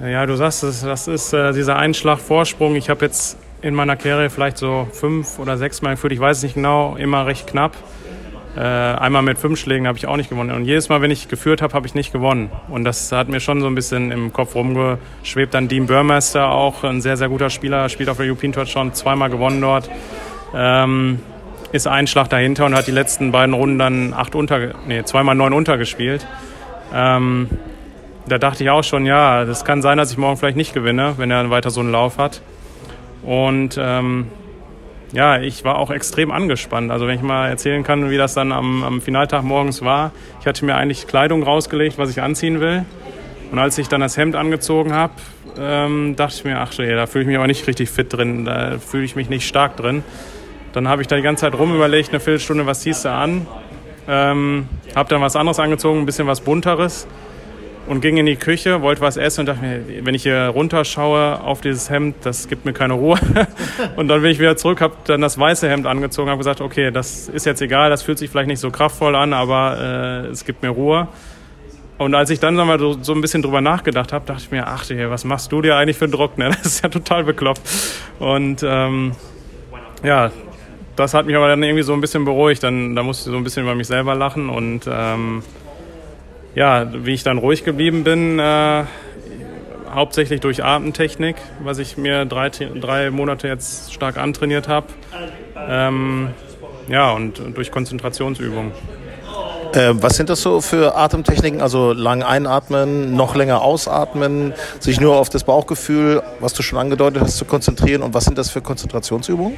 [0.00, 2.74] Ja, du sagst es, das ist äh, dieser Einschlagvorsprung.
[2.76, 6.38] Ich habe jetzt in meiner Karriere vielleicht so fünf oder sechs Mal gefühlt, ich weiß
[6.38, 7.72] es nicht genau, immer recht knapp.
[8.56, 10.50] Äh, einmal mit fünf Schlägen habe ich auch nicht gewonnen.
[10.52, 12.50] Und jedes Mal, wenn ich geführt habe, habe ich nicht gewonnen.
[12.68, 15.52] Und das hat mir schon so ein bisschen im Kopf rumgeschwebt.
[15.54, 18.94] Dann Dean Burmester auch, ein sehr, sehr guter Spieler, spielt auf der European Tour schon
[18.94, 19.90] zweimal gewonnen dort.
[20.54, 21.18] Ähm,
[21.72, 25.34] ist ein Schlag dahinter und hat die letzten beiden Runden dann acht unter, nee, zweimal
[25.34, 26.24] neun untergespielt.
[26.94, 27.48] Ähm,
[28.28, 31.14] da dachte ich auch schon, ja, das kann sein, dass ich morgen vielleicht nicht gewinne,
[31.16, 32.40] wenn er weiter so einen Lauf hat.
[33.24, 34.28] Und ähm,
[35.14, 36.90] ja, ich war auch extrem angespannt.
[36.90, 40.12] Also wenn ich mal erzählen kann, wie das dann am, am Finaltag morgens war.
[40.40, 42.84] Ich hatte mir eigentlich Kleidung rausgelegt, was ich anziehen will.
[43.52, 45.12] Und als ich dann das Hemd angezogen habe,
[45.56, 48.44] ähm, dachte ich mir, ach ja, da fühle ich mich aber nicht richtig fit drin,
[48.44, 50.02] da fühle ich mich nicht stark drin.
[50.72, 53.46] Dann habe ich da die ganze Zeit rumüberlegt, eine Viertelstunde, was ziehst du an?
[54.08, 57.06] Ähm, habe dann was anderes angezogen, ein bisschen was bunteres
[57.86, 61.40] und ging in die Küche, wollte was essen und dachte mir, wenn ich hier runterschaue
[61.40, 63.18] auf dieses Hemd, das gibt mir keine Ruhe.
[63.96, 66.90] und dann bin ich wieder zurück, habe dann das weiße Hemd angezogen, habe gesagt, okay,
[66.90, 70.44] das ist jetzt egal, das fühlt sich vielleicht nicht so kraftvoll an, aber äh, es
[70.44, 71.08] gibt mir Ruhe.
[71.96, 74.66] Und als ich dann mal so, so ein bisschen drüber nachgedacht habe, dachte ich mir,
[74.66, 76.38] ach du, was machst du dir eigentlich für einen Druck?
[76.38, 76.48] Ne?
[76.50, 77.62] Das ist ja total bekloppt.
[78.18, 79.12] Und ähm,
[80.02, 80.32] ja,
[80.96, 82.62] das hat mich aber dann irgendwie so ein bisschen beruhigt.
[82.62, 85.42] Dann da musste ich so ein bisschen über mich selber lachen und ähm,
[86.54, 88.84] ja, wie ich dann ruhig geblieben bin, äh,
[89.92, 94.86] hauptsächlich durch Atemtechnik, was ich mir drei, drei Monate jetzt stark antrainiert habe.
[95.56, 96.30] Ähm,
[96.88, 98.72] ja, und durch Konzentrationsübungen.
[99.74, 101.60] Äh, was sind das so für Atemtechniken?
[101.60, 107.22] Also lang einatmen, noch länger ausatmen, sich nur auf das Bauchgefühl, was du schon angedeutet
[107.22, 108.02] hast, zu konzentrieren.
[108.02, 109.56] Und was sind das für Konzentrationsübungen?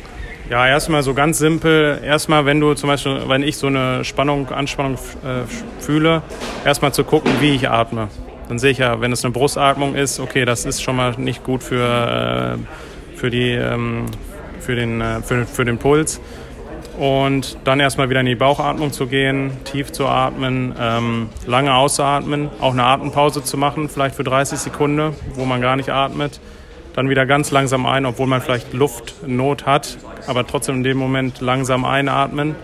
[0.48, 2.00] Ja, erstmal so ganz simpel.
[2.02, 5.44] Erstmal, wenn du zum Beispiel, wenn ich so eine Spannung, Anspannung äh,
[5.80, 6.22] fühle,
[6.64, 8.08] erstmal zu gucken, wie ich atme.
[8.48, 11.44] Dann sehe ich ja, wenn es eine Brustatmung ist, okay, das ist schon mal nicht
[11.44, 14.06] gut für, äh, für, die, ähm,
[14.60, 16.20] für, den, äh, für, für den Puls.
[16.98, 22.48] Und dann erstmal wieder in die Bauchatmung zu gehen, tief zu atmen, ähm, lange auszuatmen,
[22.60, 26.40] auch eine Atempause zu machen, vielleicht für 30 Sekunden, wo man gar nicht atmet
[26.96, 31.42] dann wieder ganz langsam ein, obwohl man vielleicht Luftnot hat, aber trotzdem in dem Moment
[31.42, 32.56] langsam einatmen,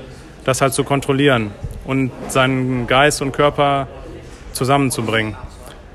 [0.45, 1.51] das halt zu kontrollieren
[1.85, 3.88] und seinen Geist und Körper
[4.53, 5.37] zusammenzubringen.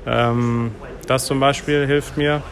[0.06, 0.70] Ähm,
[1.08, 2.42] das zum Beispiel hilft mir.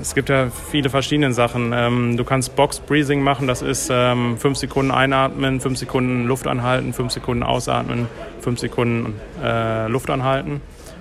[0.00, 1.72] Es gibt ja viele verschiedene Sachen.
[1.74, 6.46] Ähm, du kannst Box Breathing machen, das ist ähm, fünf Sekunden einatmen, fünf Sekunden Luft
[6.46, 8.06] anhalten, fünf Sekunden ausatmen,
[8.40, 10.60] fünf Sekunden äh, Luft anhalten.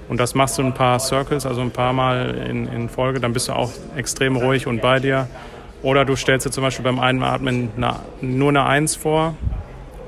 [0.09, 3.33] Und das machst du ein paar Circles, also ein paar Mal in, in Folge, dann
[3.33, 5.27] bist du auch extrem ruhig und bei dir.
[5.83, 9.35] Oder du stellst dir zum Beispiel beim Einatmen eine, nur eine Eins vor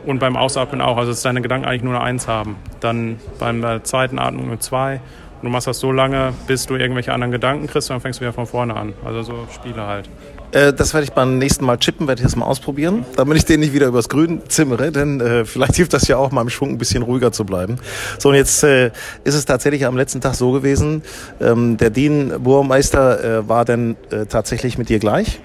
[0.05, 0.97] und beim Ausatmen auch.
[0.97, 2.57] Also dass deine Gedanken eigentlich nur eine Eins haben.
[2.79, 4.99] Dann beim zweiten Atmen eine Zwei
[5.43, 8.21] du machst das so lange, bis du irgendwelche anderen Gedanken kriegst und dann fängst du
[8.21, 8.93] wieder von vorne an.
[9.05, 10.09] Also so Spiele halt.
[10.51, 13.45] Äh, das werde ich beim nächsten Mal chippen, werde ich das mal ausprobieren, damit ich
[13.45, 16.69] den nicht wieder übers Grün zimmere, denn äh, vielleicht hilft das ja auch, meinem Schwung
[16.69, 17.77] ein bisschen ruhiger zu bleiben.
[18.19, 18.91] So, und jetzt äh,
[19.23, 21.03] ist es tatsächlich am letzten Tag so gewesen,
[21.41, 25.39] ähm, der Dean Burmeister äh, war dann äh, tatsächlich mit dir gleich,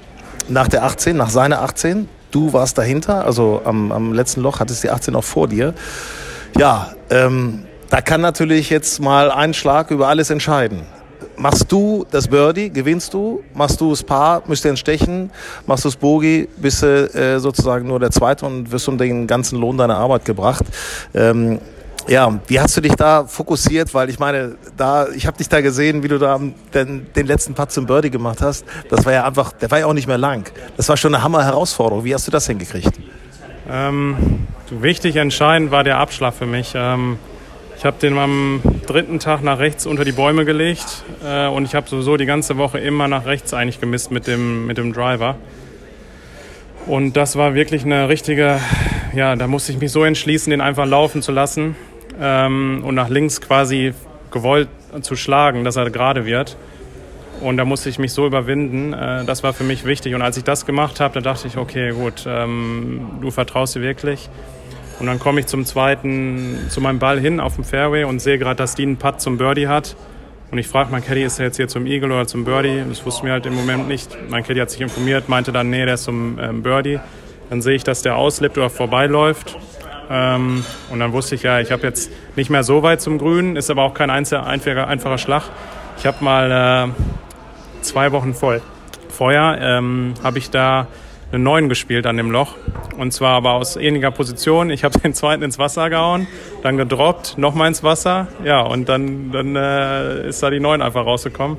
[0.49, 2.09] nach der 18, nach seiner 18.
[2.31, 5.75] Du warst dahinter, also am, am letzten Loch hattest die 18 auch vor dir.
[6.57, 10.83] Ja, ähm, da kann natürlich jetzt mal ein Schlag über alles entscheiden.
[11.37, 13.43] Machst du das Birdie, gewinnst du.
[13.55, 15.31] Machst du das Paar, müsst ihr Stechen.
[15.67, 19.27] Machst du das Bogey, bist du äh, sozusagen nur der Zweite und wirst um den
[19.27, 20.65] ganzen Lohn deiner Arbeit gebracht.
[21.15, 21.61] Ähm,
[22.09, 23.95] ja, wie hast du dich da fokussiert?
[23.95, 26.41] Weil ich meine, da, ich habe dich da gesehen, wie du da
[26.75, 28.65] den, den letzten Putt zum Birdie gemacht hast.
[28.89, 30.51] Das war ja einfach, der war ja auch nicht mehr lang.
[30.77, 32.05] Das war schon eine Hammer-Herausforderung.
[32.05, 32.99] Wie hast du das hingekriegt?
[33.71, 36.73] Ähm, wichtig entscheidend war der Abschlag für mich.
[36.75, 37.19] Ähm,
[37.79, 41.77] ich habe den am dritten Tag nach rechts unter die Bäume gelegt äh, und ich
[41.77, 45.37] habe sowieso die ganze Woche immer nach rechts eigentlich gemisst mit dem, mit dem Driver.
[46.87, 48.59] Und das war wirklich eine richtige,
[49.15, 51.77] ja, da musste ich mich so entschließen, den einfach laufen zu lassen
[52.21, 53.95] ähm, und nach links quasi
[54.33, 54.69] gewollt
[55.03, 56.57] zu schlagen, dass er gerade wird.
[57.41, 58.93] Und da musste ich mich so überwinden.
[58.93, 60.17] Äh, das war für mich wichtig.
[60.17, 63.83] Und als ich das gemacht habe, da dachte ich, okay, gut, ähm, du vertraust dir
[63.83, 64.29] wirklich.
[64.99, 68.39] Und dann komme ich zum zweiten, zu meinem Ball hin auf dem Fairway und sehe
[68.39, 69.97] gerade, dass die einen Putt zum Birdie hat.
[70.51, 72.83] Und ich frage mein Caddy, ist er jetzt hier zum Eagle oder zum Birdie?
[72.89, 74.17] Das wusste mir halt im Moment nicht.
[74.31, 76.99] Mein Caddy hat sich informiert, meinte dann, nee, der ist zum ähm, Birdie.
[77.51, 79.57] Dann sehe ich, dass der auslippt oder vorbeiläuft.
[80.11, 83.57] Ähm, und dann wusste ich ja, ich habe jetzt nicht mehr so weit zum Grün,
[83.57, 85.43] ist aber auch kein einziger, einfacher, einfacher Schlag.
[85.99, 88.63] Ich habe mal äh, zwei Wochen voll.
[89.11, 90.87] Vorher ähm, habe ich da
[91.31, 92.57] eine 9 gespielt an dem Loch.
[92.97, 94.71] Und zwar aber aus ähnlicher Position.
[94.71, 96.27] Ich habe den zweiten ins Wasser gehauen,
[96.63, 98.29] dann gedroppt, nochmal ins Wasser.
[98.45, 101.59] Ja, und dann, dann äh, ist da die 9 einfach rausgekommen.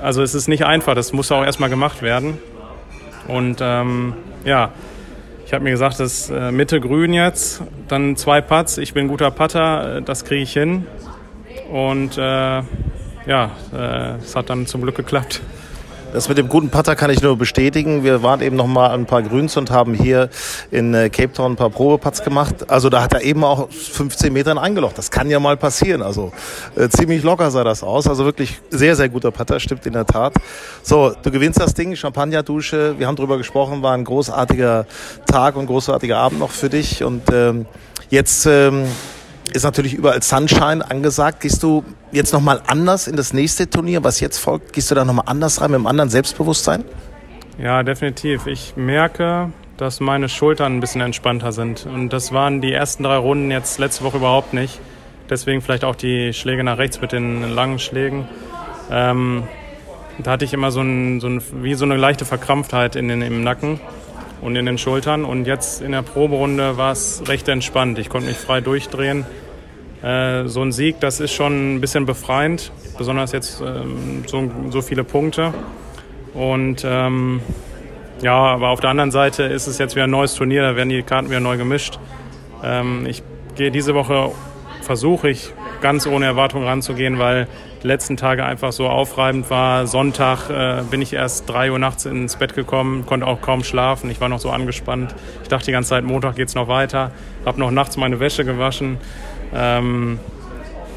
[0.00, 2.38] Also es ist nicht einfach, das muss auch erstmal gemacht werden.
[3.26, 4.72] Und ähm, ja,
[5.46, 8.78] ich habe mir gesagt, das äh, Mitte grün jetzt, dann zwei Putts.
[8.78, 10.86] Ich bin ein guter Putter, äh, das kriege ich hin.
[11.70, 12.20] Und äh,
[13.26, 15.40] ja, äh, es hat dann zum Glück geklappt.
[16.14, 18.04] Das mit dem guten Putter kann ich nur bestätigen.
[18.04, 20.30] Wir waren eben noch mal ein paar Grüns und haben hier
[20.70, 22.70] in äh, Cape Town ein paar Probeputts gemacht.
[22.70, 24.96] Also da hat er eben auch 15 Metern eingelocht.
[24.96, 26.02] Das kann ja mal passieren.
[26.02, 26.32] Also
[26.76, 28.06] äh, ziemlich locker sah das aus.
[28.06, 30.34] Also wirklich sehr, sehr guter Putter, stimmt in der Tat.
[30.84, 32.94] So, du gewinnst das Ding, Champagnerdusche.
[32.96, 34.86] Wir haben drüber gesprochen, war ein großartiger
[35.26, 37.02] Tag und großartiger Abend noch für dich.
[37.02, 37.66] Und ähm,
[38.08, 38.86] jetzt ähm,
[39.52, 41.40] ist natürlich überall Sunshine angesagt.
[41.40, 44.72] Gehst du jetzt nochmal anders in das nächste Turnier, was jetzt folgt?
[44.72, 46.84] Gehst du da nochmal anders rein mit einem anderen Selbstbewusstsein?
[47.58, 48.46] Ja, definitiv.
[48.46, 51.86] Ich merke, dass meine Schultern ein bisschen entspannter sind.
[51.86, 54.80] Und das waren die ersten drei Runden jetzt letzte Woche überhaupt nicht.
[55.30, 58.26] Deswegen vielleicht auch die Schläge nach rechts mit den langen Schlägen.
[58.90, 59.44] Ähm,
[60.18, 63.22] da hatte ich immer so, ein, so ein, wie so eine leichte Verkrampftheit in den,
[63.22, 63.80] im Nacken
[64.44, 65.24] und in den Schultern.
[65.24, 67.98] Und jetzt in der Proberunde war es recht entspannt.
[67.98, 69.24] Ich konnte mich frei durchdrehen.
[70.02, 74.82] Äh, so ein Sieg, das ist schon ein bisschen befreiend, besonders jetzt ähm, so, so,
[74.82, 75.54] viele Punkte.
[76.34, 77.40] Und ähm,
[78.20, 80.90] ja, aber auf der anderen Seite ist es jetzt wieder ein neues Turnier, da werden
[80.90, 81.98] die Karten wieder neu gemischt.
[82.62, 83.22] Ähm, ich
[83.56, 84.30] gehe diese Woche,
[84.82, 87.48] versuche ich ganz ohne Erwartung ranzugehen, weil
[87.84, 89.86] die letzten Tage einfach so aufreibend war.
[89.86, 94.08] Sonntag äh, bin ich erst drei Uhr nachts ins Bett gekommen, konnte auch kaum schlafen.
[94.10, 95.14] Ich war noch so angespannt.
[95.42, 97.12] Ich dachte die ganze Zeit, Montag geht es noch weiter.
[97.44, 98.96] Habe noch nachts meine Wäsche gewaschen.
[99.54, 100.18] Ähm,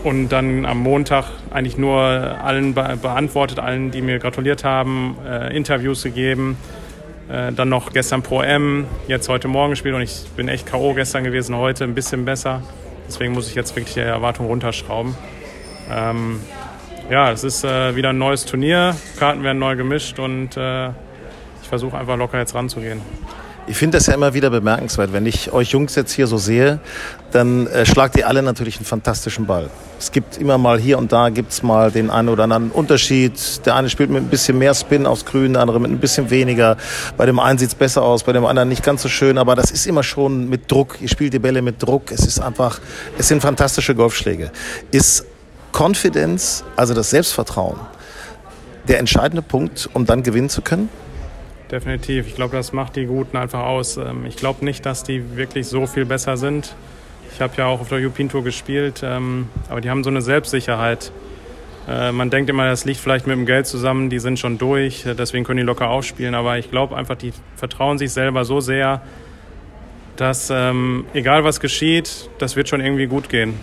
[0.05, 5.53] und dann am Montag eigentlich nur allen be beantwortet, allen, die mir gratuliert haben, äh,
[5.55, 6.55] Interviews gegeben.
[7.29, 10.93] Äh, dann noch gestern Pro M, jetzt heute Morgen gespielt und ich bin echt K.O.
[10.93, 12.61] gestern gewesen, heute ein bisschen besser.
[13.07, 15.15] Deswegen muss ich jetzt wirklich die Erwartung runterschrauben.
[15.91, 16.39] Ähm,
[17.09, 21.69] ja, es ist äh, wieder ein neues Turnier, Karten werden neu gemischt und äh, ich
[21.69, 23.01] versuche einfach locker jetzt ranzugehen.
[23.69, 25.11] Ich finde das ja immer wieder bemerkenswert.
[25.11, 26.79] Wenn ich euch Jungs jetzt hier so sehe,
[27.33, 29.69] dann äh, schlagt ihr alle natürlich einen fantastischen Ball.
[29.99, 33.33] Es gibt immer mal hier und da gibt's mal den einen oder anderen Unterschied.
[33.65, 36.29] Der eine spielt mit ein bisschen mehr Spin aufs Grün, der andere mit ein bisschen
[36.29, 36.77] weniger.
[37.17, 39.37] Bei dem einen sieht's besser aus, bei dem anderen nicht ganz so schön.
[39.37, 41.01] Aber das ist immer schon mit Druck.
[41.01, 42.13] Ihr spielt die Bälle mit Druck.
[42.13, 42.79] Es ist einfach,
[43.17, 44.49] es sind fantastische Golfschläge.
[44.91, 45.25] Ist
[45.77, 47.77] Confidence, also das Selbstvertrauen,
[48.87, 50.89] der entscheidende Punkt, um dann gewinnen zu können?
[51.69, 52.27] Definitiv.
[52.27, 53.97] Ich glaube, das macht die Guten einfach aus.
[53.97, 56.75] Ähm, ich glaube nicht, dass die wirklich so viel besser sind.
[57.31, 60.23] Ich habe ja auch auf der European Tour gespielt, ähm, aber die haben so eine
[60.23, 61.11] Selbstsicherheit.
[61.87, 65.05] Äh, man denkt immer, das liegt vielleicht mit dem Geld zusammen, die sind schon durch,
[65.05, 66.33] äh, deswegen können die locker aufspielen.
[66.33, 69.01] Aber ich glaube einfach, die vertrauen sich selber so sehr,
[70.15, 73.59] dass ähm, egal was geschieht, das wird schon irgendwie gut gehen.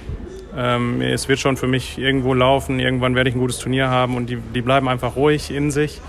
[0.56, 4.30] Es wird schon für mich irgendwo laufen, irgendwann werde ich ein gutes Turnier haben und
[4.30, 6.00] die, die bleiben einfach ruhig in sich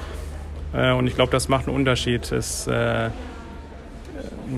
[0.76, 2.32] äh, und ich glaube, das macht einen Unterschied.
[2.32, 3.10] Es äh,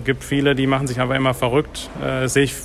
[0.03, 1.89] gibt viele, die machen sich einfach immer verrückt.
[2.01, 2.55] Äh, das sehe ich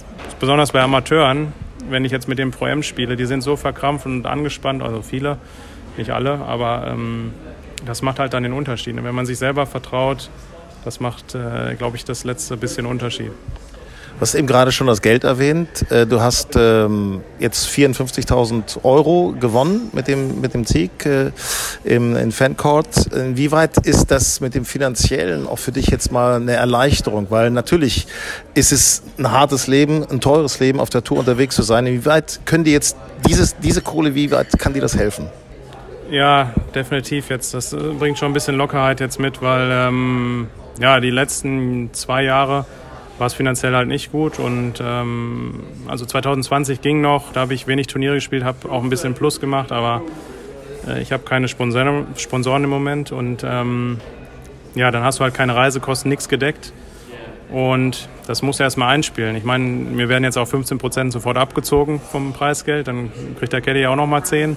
[0.41, 1.53] besonders bei Amateuren,
[1.89, 3.17] wenn ich jetzt mit dem Pro M spiele.
[3.17, 5.39] Die sind so verkrampft und angespannt, also viele,
[5.97, 7.33] nicht alle, aber ähm,
[7.85, 8.97] das macht halt dann den Unterschied.
[8.97, 10.31] Und wenn man sich selber vertraut,
[10.85, 13.33] das macht, äh, glaube ich, das letzte bisschen Unterschied.
[14.17, 15.91] Du hast eben gerade schon das Geld erwähnt.
[15.91, 21.33] Äh, du hast ähm, jetzt 54.000 Euro gewonnen mit dem, mit dem Sieg äh,
[21.83, 23.13] im, in Fancourt.
[23.13, 27.27] Inwieweit ist das mit dem Finanziellen auch für dich jetzt mal eine Erleichterung?
[27.31, 28.07] Weil natürlich
[28.55, 31.87] ist es ein hartes Leben, ein teures Leben, auf der Tour unterwegs zu sein.
[31.87, 32.97] Inwieweit können die jetzt
[33.27, 35.27] dieses, diese Kohle, wie weit kann dir das helfen?
[36.11, 37.55] Ja, definitiv jetzt.
[37.55, 40.49] Das äh, bringt schon ein bisschen Lockerheit jetzt mit, weil ähm,
[40.79, 42.67] ja, die letzten zwei Jahre
[43.19, 44.39] war es finanziell halt nicht gut.
[44.39, 48.91] Und ähm, also 2020 ging noch, da habe ich wenig Turniere gespielt, habe auch ein
[48.91, 50.03] bisschen Plus gemacht, aber
[50.87, 53.13] äh, ich habe keine Sponsoren, Sponsoren im Moment.
[53.13, 53.99] Und ähm,
[54.75, 56.73] ja, dann hast du halt keine Reisekosten, nichts gedeckt.
[57.51, 59.37] Und das muss erst mal einspielen.
[59.37, 62.89] Ich meine, mir werden jetzt auch 15 Prozent sofort abgezogen vom Preisgeld.
[62.89, 64.57] Dann kriegt der Caddy ja auch noch mal 10.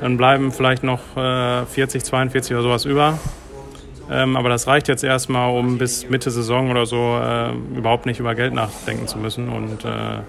[0.00, 3.18] Dann bleiben vielleicht noch äh, 40, 42 oder sowas über.
[4.10, 8.20] Ähm, aber das reicht jetzt erstmal, um bis Mitte Saison oder so äh, überhaupt nicht
[8.20, 9.48] über Geld nachdenken zu müssen.
[9.48, 10.20] Und äh,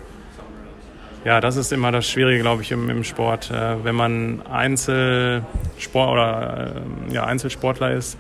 [1.26, 3.52] ja, das ist immer das Schwierige, glaube ich, im, im Sport.
[3.52, 6.74] Äh, wenn man Einzelsport oder
[7.10, 8.18] äh, ja, Einzelsportler ist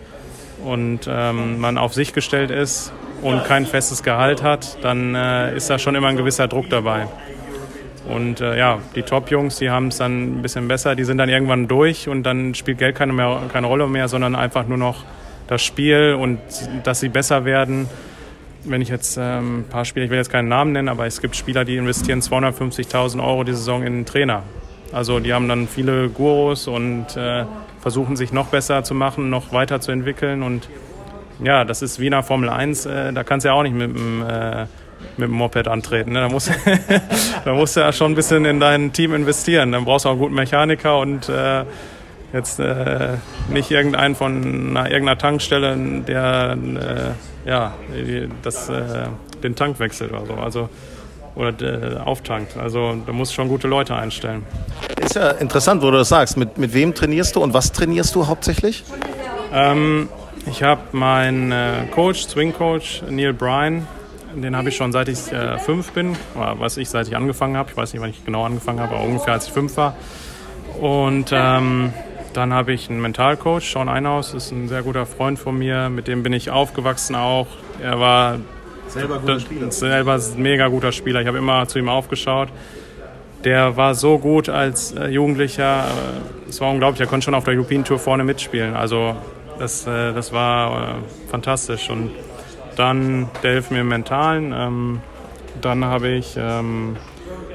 [0.63, 2.91] und ähm, man auf sich gestellt ist
[3.22, 7.08] und kein festes Gehalt hat, dann äh, ist da schon immer ein gewisser Druck dabei.
[8.08, 11.30] Und äh, ja, die Top-Jungs, die haben es dann ein bisschen besser, die sind dann
[11.30, 15.04] irgendwann durch und dann spielt Geld keine, mehr, keine Rolle mehr, sondern einfach nur noch
[15.48, 16.40] das Spiel und
[16.84, 17.90] dass sie besser werden.
[18.64, 21.22] Wenn ich jetzt ähm, ein paar Spieler, ich will jetzt keinen Namen nennen, aber es
[21.22, 24.44] gibt Spieler, die investieren 250.000 Euro die Saison in einen Trainer.
[24.92, 27.46] Also die haben dann viele Gurus und äh,
[27.82, 30.44] versuchen sich noch besser zu machen, noch weiter zu entwickeln.
[30.44, 30.70] Und
[31.44, 33.76] ja, das ist wie in der Formel 1, äh, da kannst du ja auch nicht
[33.76, 34.66] mit dem, äh,
[35.18, 36.14] mit dem Moped antreten.
[36.14, 36.22] Ne?
[36.22, 36.52] Da, musst,
[37.46, 39.72] da musst du ja schon ein bisschen in dein Team investieren.
[39.72, 41.64] Dann brauchst du auch einen guten Mechaniker und äh,
[42.38, 43.17] jetzt äh,
[43.50, 45.76] nicht irgendeinen von einer, irgendeiner Tankstelle,
[46.08, 46.58] der
[47.45, 47.73] äh, ja,
[48.43, 49.08] das, äh,
[49.43, 50.34] den Tank wechselt oder so.
[50.34, 50.69] Also,
[51.38, 52.58] oder äh, auftankt.
[52.58, 54.43] Also da musst schon gute Leute einstellen.
[55.00, 56.36] Ist ja interessant, wo du das sagst.
[56.36, 58.84] Mit, mit wem trainierst du und was trainierst du hauptsächlich?
[59.54, 60.10] Ähm,
[60.47, 63.88] ich habe meinen äh, Coach, Swing Coach, Neil Bryan.
[64.36, 67.56] Den habe ich schon seit ich äh, fünf bin, oder was ich seit ich angefangen
[67.58, 67.69] habe.
[67.71, 69.95] Ich weiß nicht, wann ich genau angefangen habe, aber ungefähr als ich fünf war.
[70.80, 71.93] Und ähm,
[72.38, 76.08] dann habe ich einen Mentalcoach, Sean Einhaus, ist ein sehr guter Freund von mir, mit
[76.08, 77.47] dem bin ich aufgewachsen auch.
[77.82, 78.38] Er war
[78.89, 79.71] selber guter Spieler.
[79.71, 81.21] Selber mega guter Spieler.
[81.21, 82.50] Ich habe immer zu ihm aufgeschaut.
[83.43, 85.86] Der war so gut als äh, Jugendlicher.
[85.86, 87.02] Äh, es war unglaublich.
[87.02, 88.76] Er konnte schon auf der European Tour vorne mitspielen.
[88.76, 89.15] Also
[89.58, 90.97] das, äh, das war
[91.32, 91.89] fantastisch.
[91.89, 92.12] Und
[92.76, 94.54] dann, der hilft mir im Mentalen.
[94.56, 95.02] Ähm,
[95.60, 96.97] dann habe ich ähm,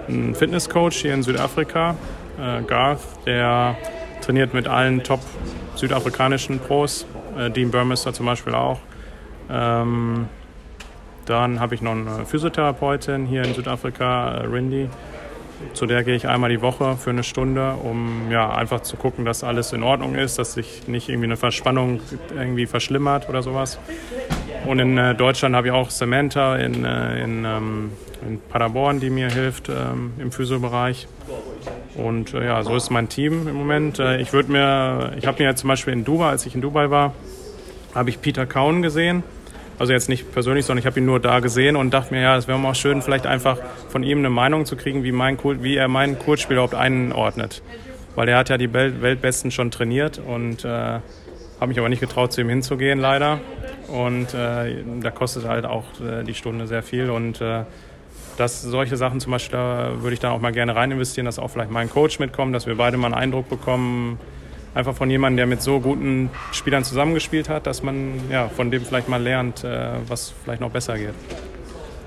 [0.09, 1.95] einen Fitnesscoach hier in Südafrika,
[2.67, 3.77] Garth, der
[4.23, 5.21] trainiert mit allen top
[5.75, 7.07] südafrikanischen Pros,
[7.39, 8.79] äh, Dean Burmester zum Beispiel auch.
[9.51, 10.27] Ähm,
[11.27, 14.89] dann habe ich noch eine Physiotherapeutin hier in Südafrika, äh, Rindy.
[15.75, 19.25] Zu der gehe ich einmal die Woche für eine Stunde, um ja, einfach zu gucken,
[19.25, 22.01] dass alles in Ordnung ist, dass sich nicht irgendwie eine Verspannung
[22.37, 23.79] irgendwie verschlimmert oder sowas.
[24.67, 27.93] Und in äh, Deutschland habe ich auch Samantha in, äh, in, ähm,
[28.27, 31.07] in Paderborn, die mir hilft ähm, im Physiobereich.
[31.95, 33.99] Und äh, ja, so ist mein Team im Moment.
[33.99, 36.61] Äh, ich würde mir, ich habe mir jetzt zum Beispiel in Dubai, als ich in
[36.61, 37.15] Dubai war,
[37.95, 39.23] habe ich Peter Kaun gesehen.
[39.79, 42.37] Also jetzt nicht persönlich, sondern ich habe ihn nur da gesehen und dachte mir, ja,
[42.37, 45.77] es wäre mal schön, vielleicht einfach von ihm eine Meinung zu kriegen, wie, mein, wie
[45.77, 47.63] er meinen Kurzspiel überhaupt einordnet.
[48.15, 52.33] Weil er hat ja die Weltbesten schon trainiert und äh, habe mich aber nicht getraut,
[52.33, 53.41] zu ihm hinzugehen, leider.
[53.89, 57.65] und äh, da kostet halt auch äh, die Stunde sehr viel und äh,
[58.43, 61.39] dass solche Sachen zum Beispiel, da würde ich da auch mal gerne rein investieren, dass
[61.39, 64.19] auch vielleicht mein Coach mitkommt, dass wir beide mal einen Eindruck bekommen,
[64.75, 68.85] einfach von jemandem, der mit so guten Spielern zusammengespielt hat, dass man ja, von dem
[68.85, 71.15] vielleicht mal lernt, äh, was vielleicht noch besser geht.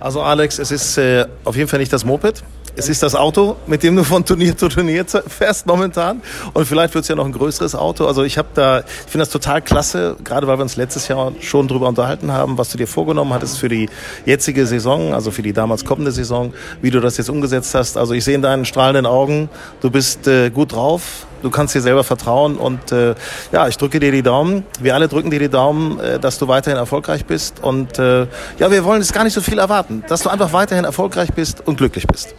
[0.02, 2.44] Also Alex, es ist äh, auf jeden Fall nicht das Moped.
[2.78, 6.22] Es ist das Auto, mit dem du von Turnier zu Turnier fährst momentan.
[6.54, 8.06] Und vielleicht wird es ja noch ein größeres Auto.
[8.06, 11.32] Also ich habe da, ich finde das total klasse, gerade weil wir uns letztes Jahr
[11.40, 13.90] schon drüber unterhalten haben, was du dir vorgenommen hattest für die
[14.26, 17.96] jetzige Saison, also für die damals kommende Saison, wie du das jetzt umgesetzt hast.
[17.96, 19.50] Also ich sehe in deinen strahlenden Augen,
[19.80, 23.16] du bist äh, gut drauf, du kannst dir selber vertrauen und äh,
[23.54, 24.66] ja, ich drücke dir die Daumen.
[24.82, 28.28] Wir alle drücken dir die Daumen, äh, dass du weiterhin erfolgreich bist und äh,
[28.60, 31.66] ja, wir wollen jetzt gar nicht so viel erwarten, dass du einfach weiterhin erfolgreich bist
[31.66, 32.36] und glücklich bist.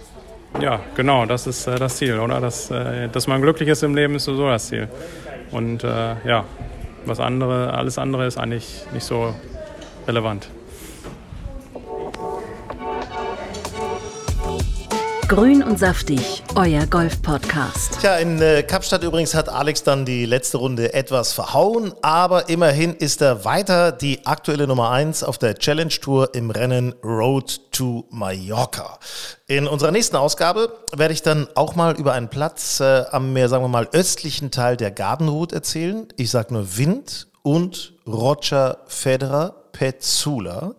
[0.61, 2.41] Ja, genau, das ist äh, das Ziel, oder?
[2.41, 4.89] Dass, äh, dass man glücklich ist im Leben, ist so das Ziel.
[5.51, 6.45] Und äh, ja,
[7.05, 9.35] was andere, alles andere ist eigentlich nicht so
[10.09, 10.49] relevant.
[15.29, 17.99] Grün und saftig, euer Golf-Podcast.
[18.01, 22.95] Tja, in äh, Kapstadt übrigens hat Alex dann die letzte Runde etwas verhauen, aber immerhin
[22.95, 28.07] ist er weiter die aktuelle Nummer 1 auf der Challenge Tour im Rennen Road to
[28.11, 29.01] Mallorca.
[29.49, 33.49] In unserer nächsten Ausgabe werde ich dann auch mal über einen Platz äh, am mehr,
[33.49, 36.07] sagen wir mal, östlichen Teil der Gardenroute erzählen.
[36.17, 40.75] Ich sage nur Wind und Roger Federer Petzula.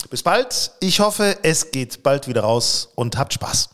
[0.08, 0.70] Bis bald.
[0.80, 3.68] Ich hoffe, es geht bald wieder raus und habt Spaß.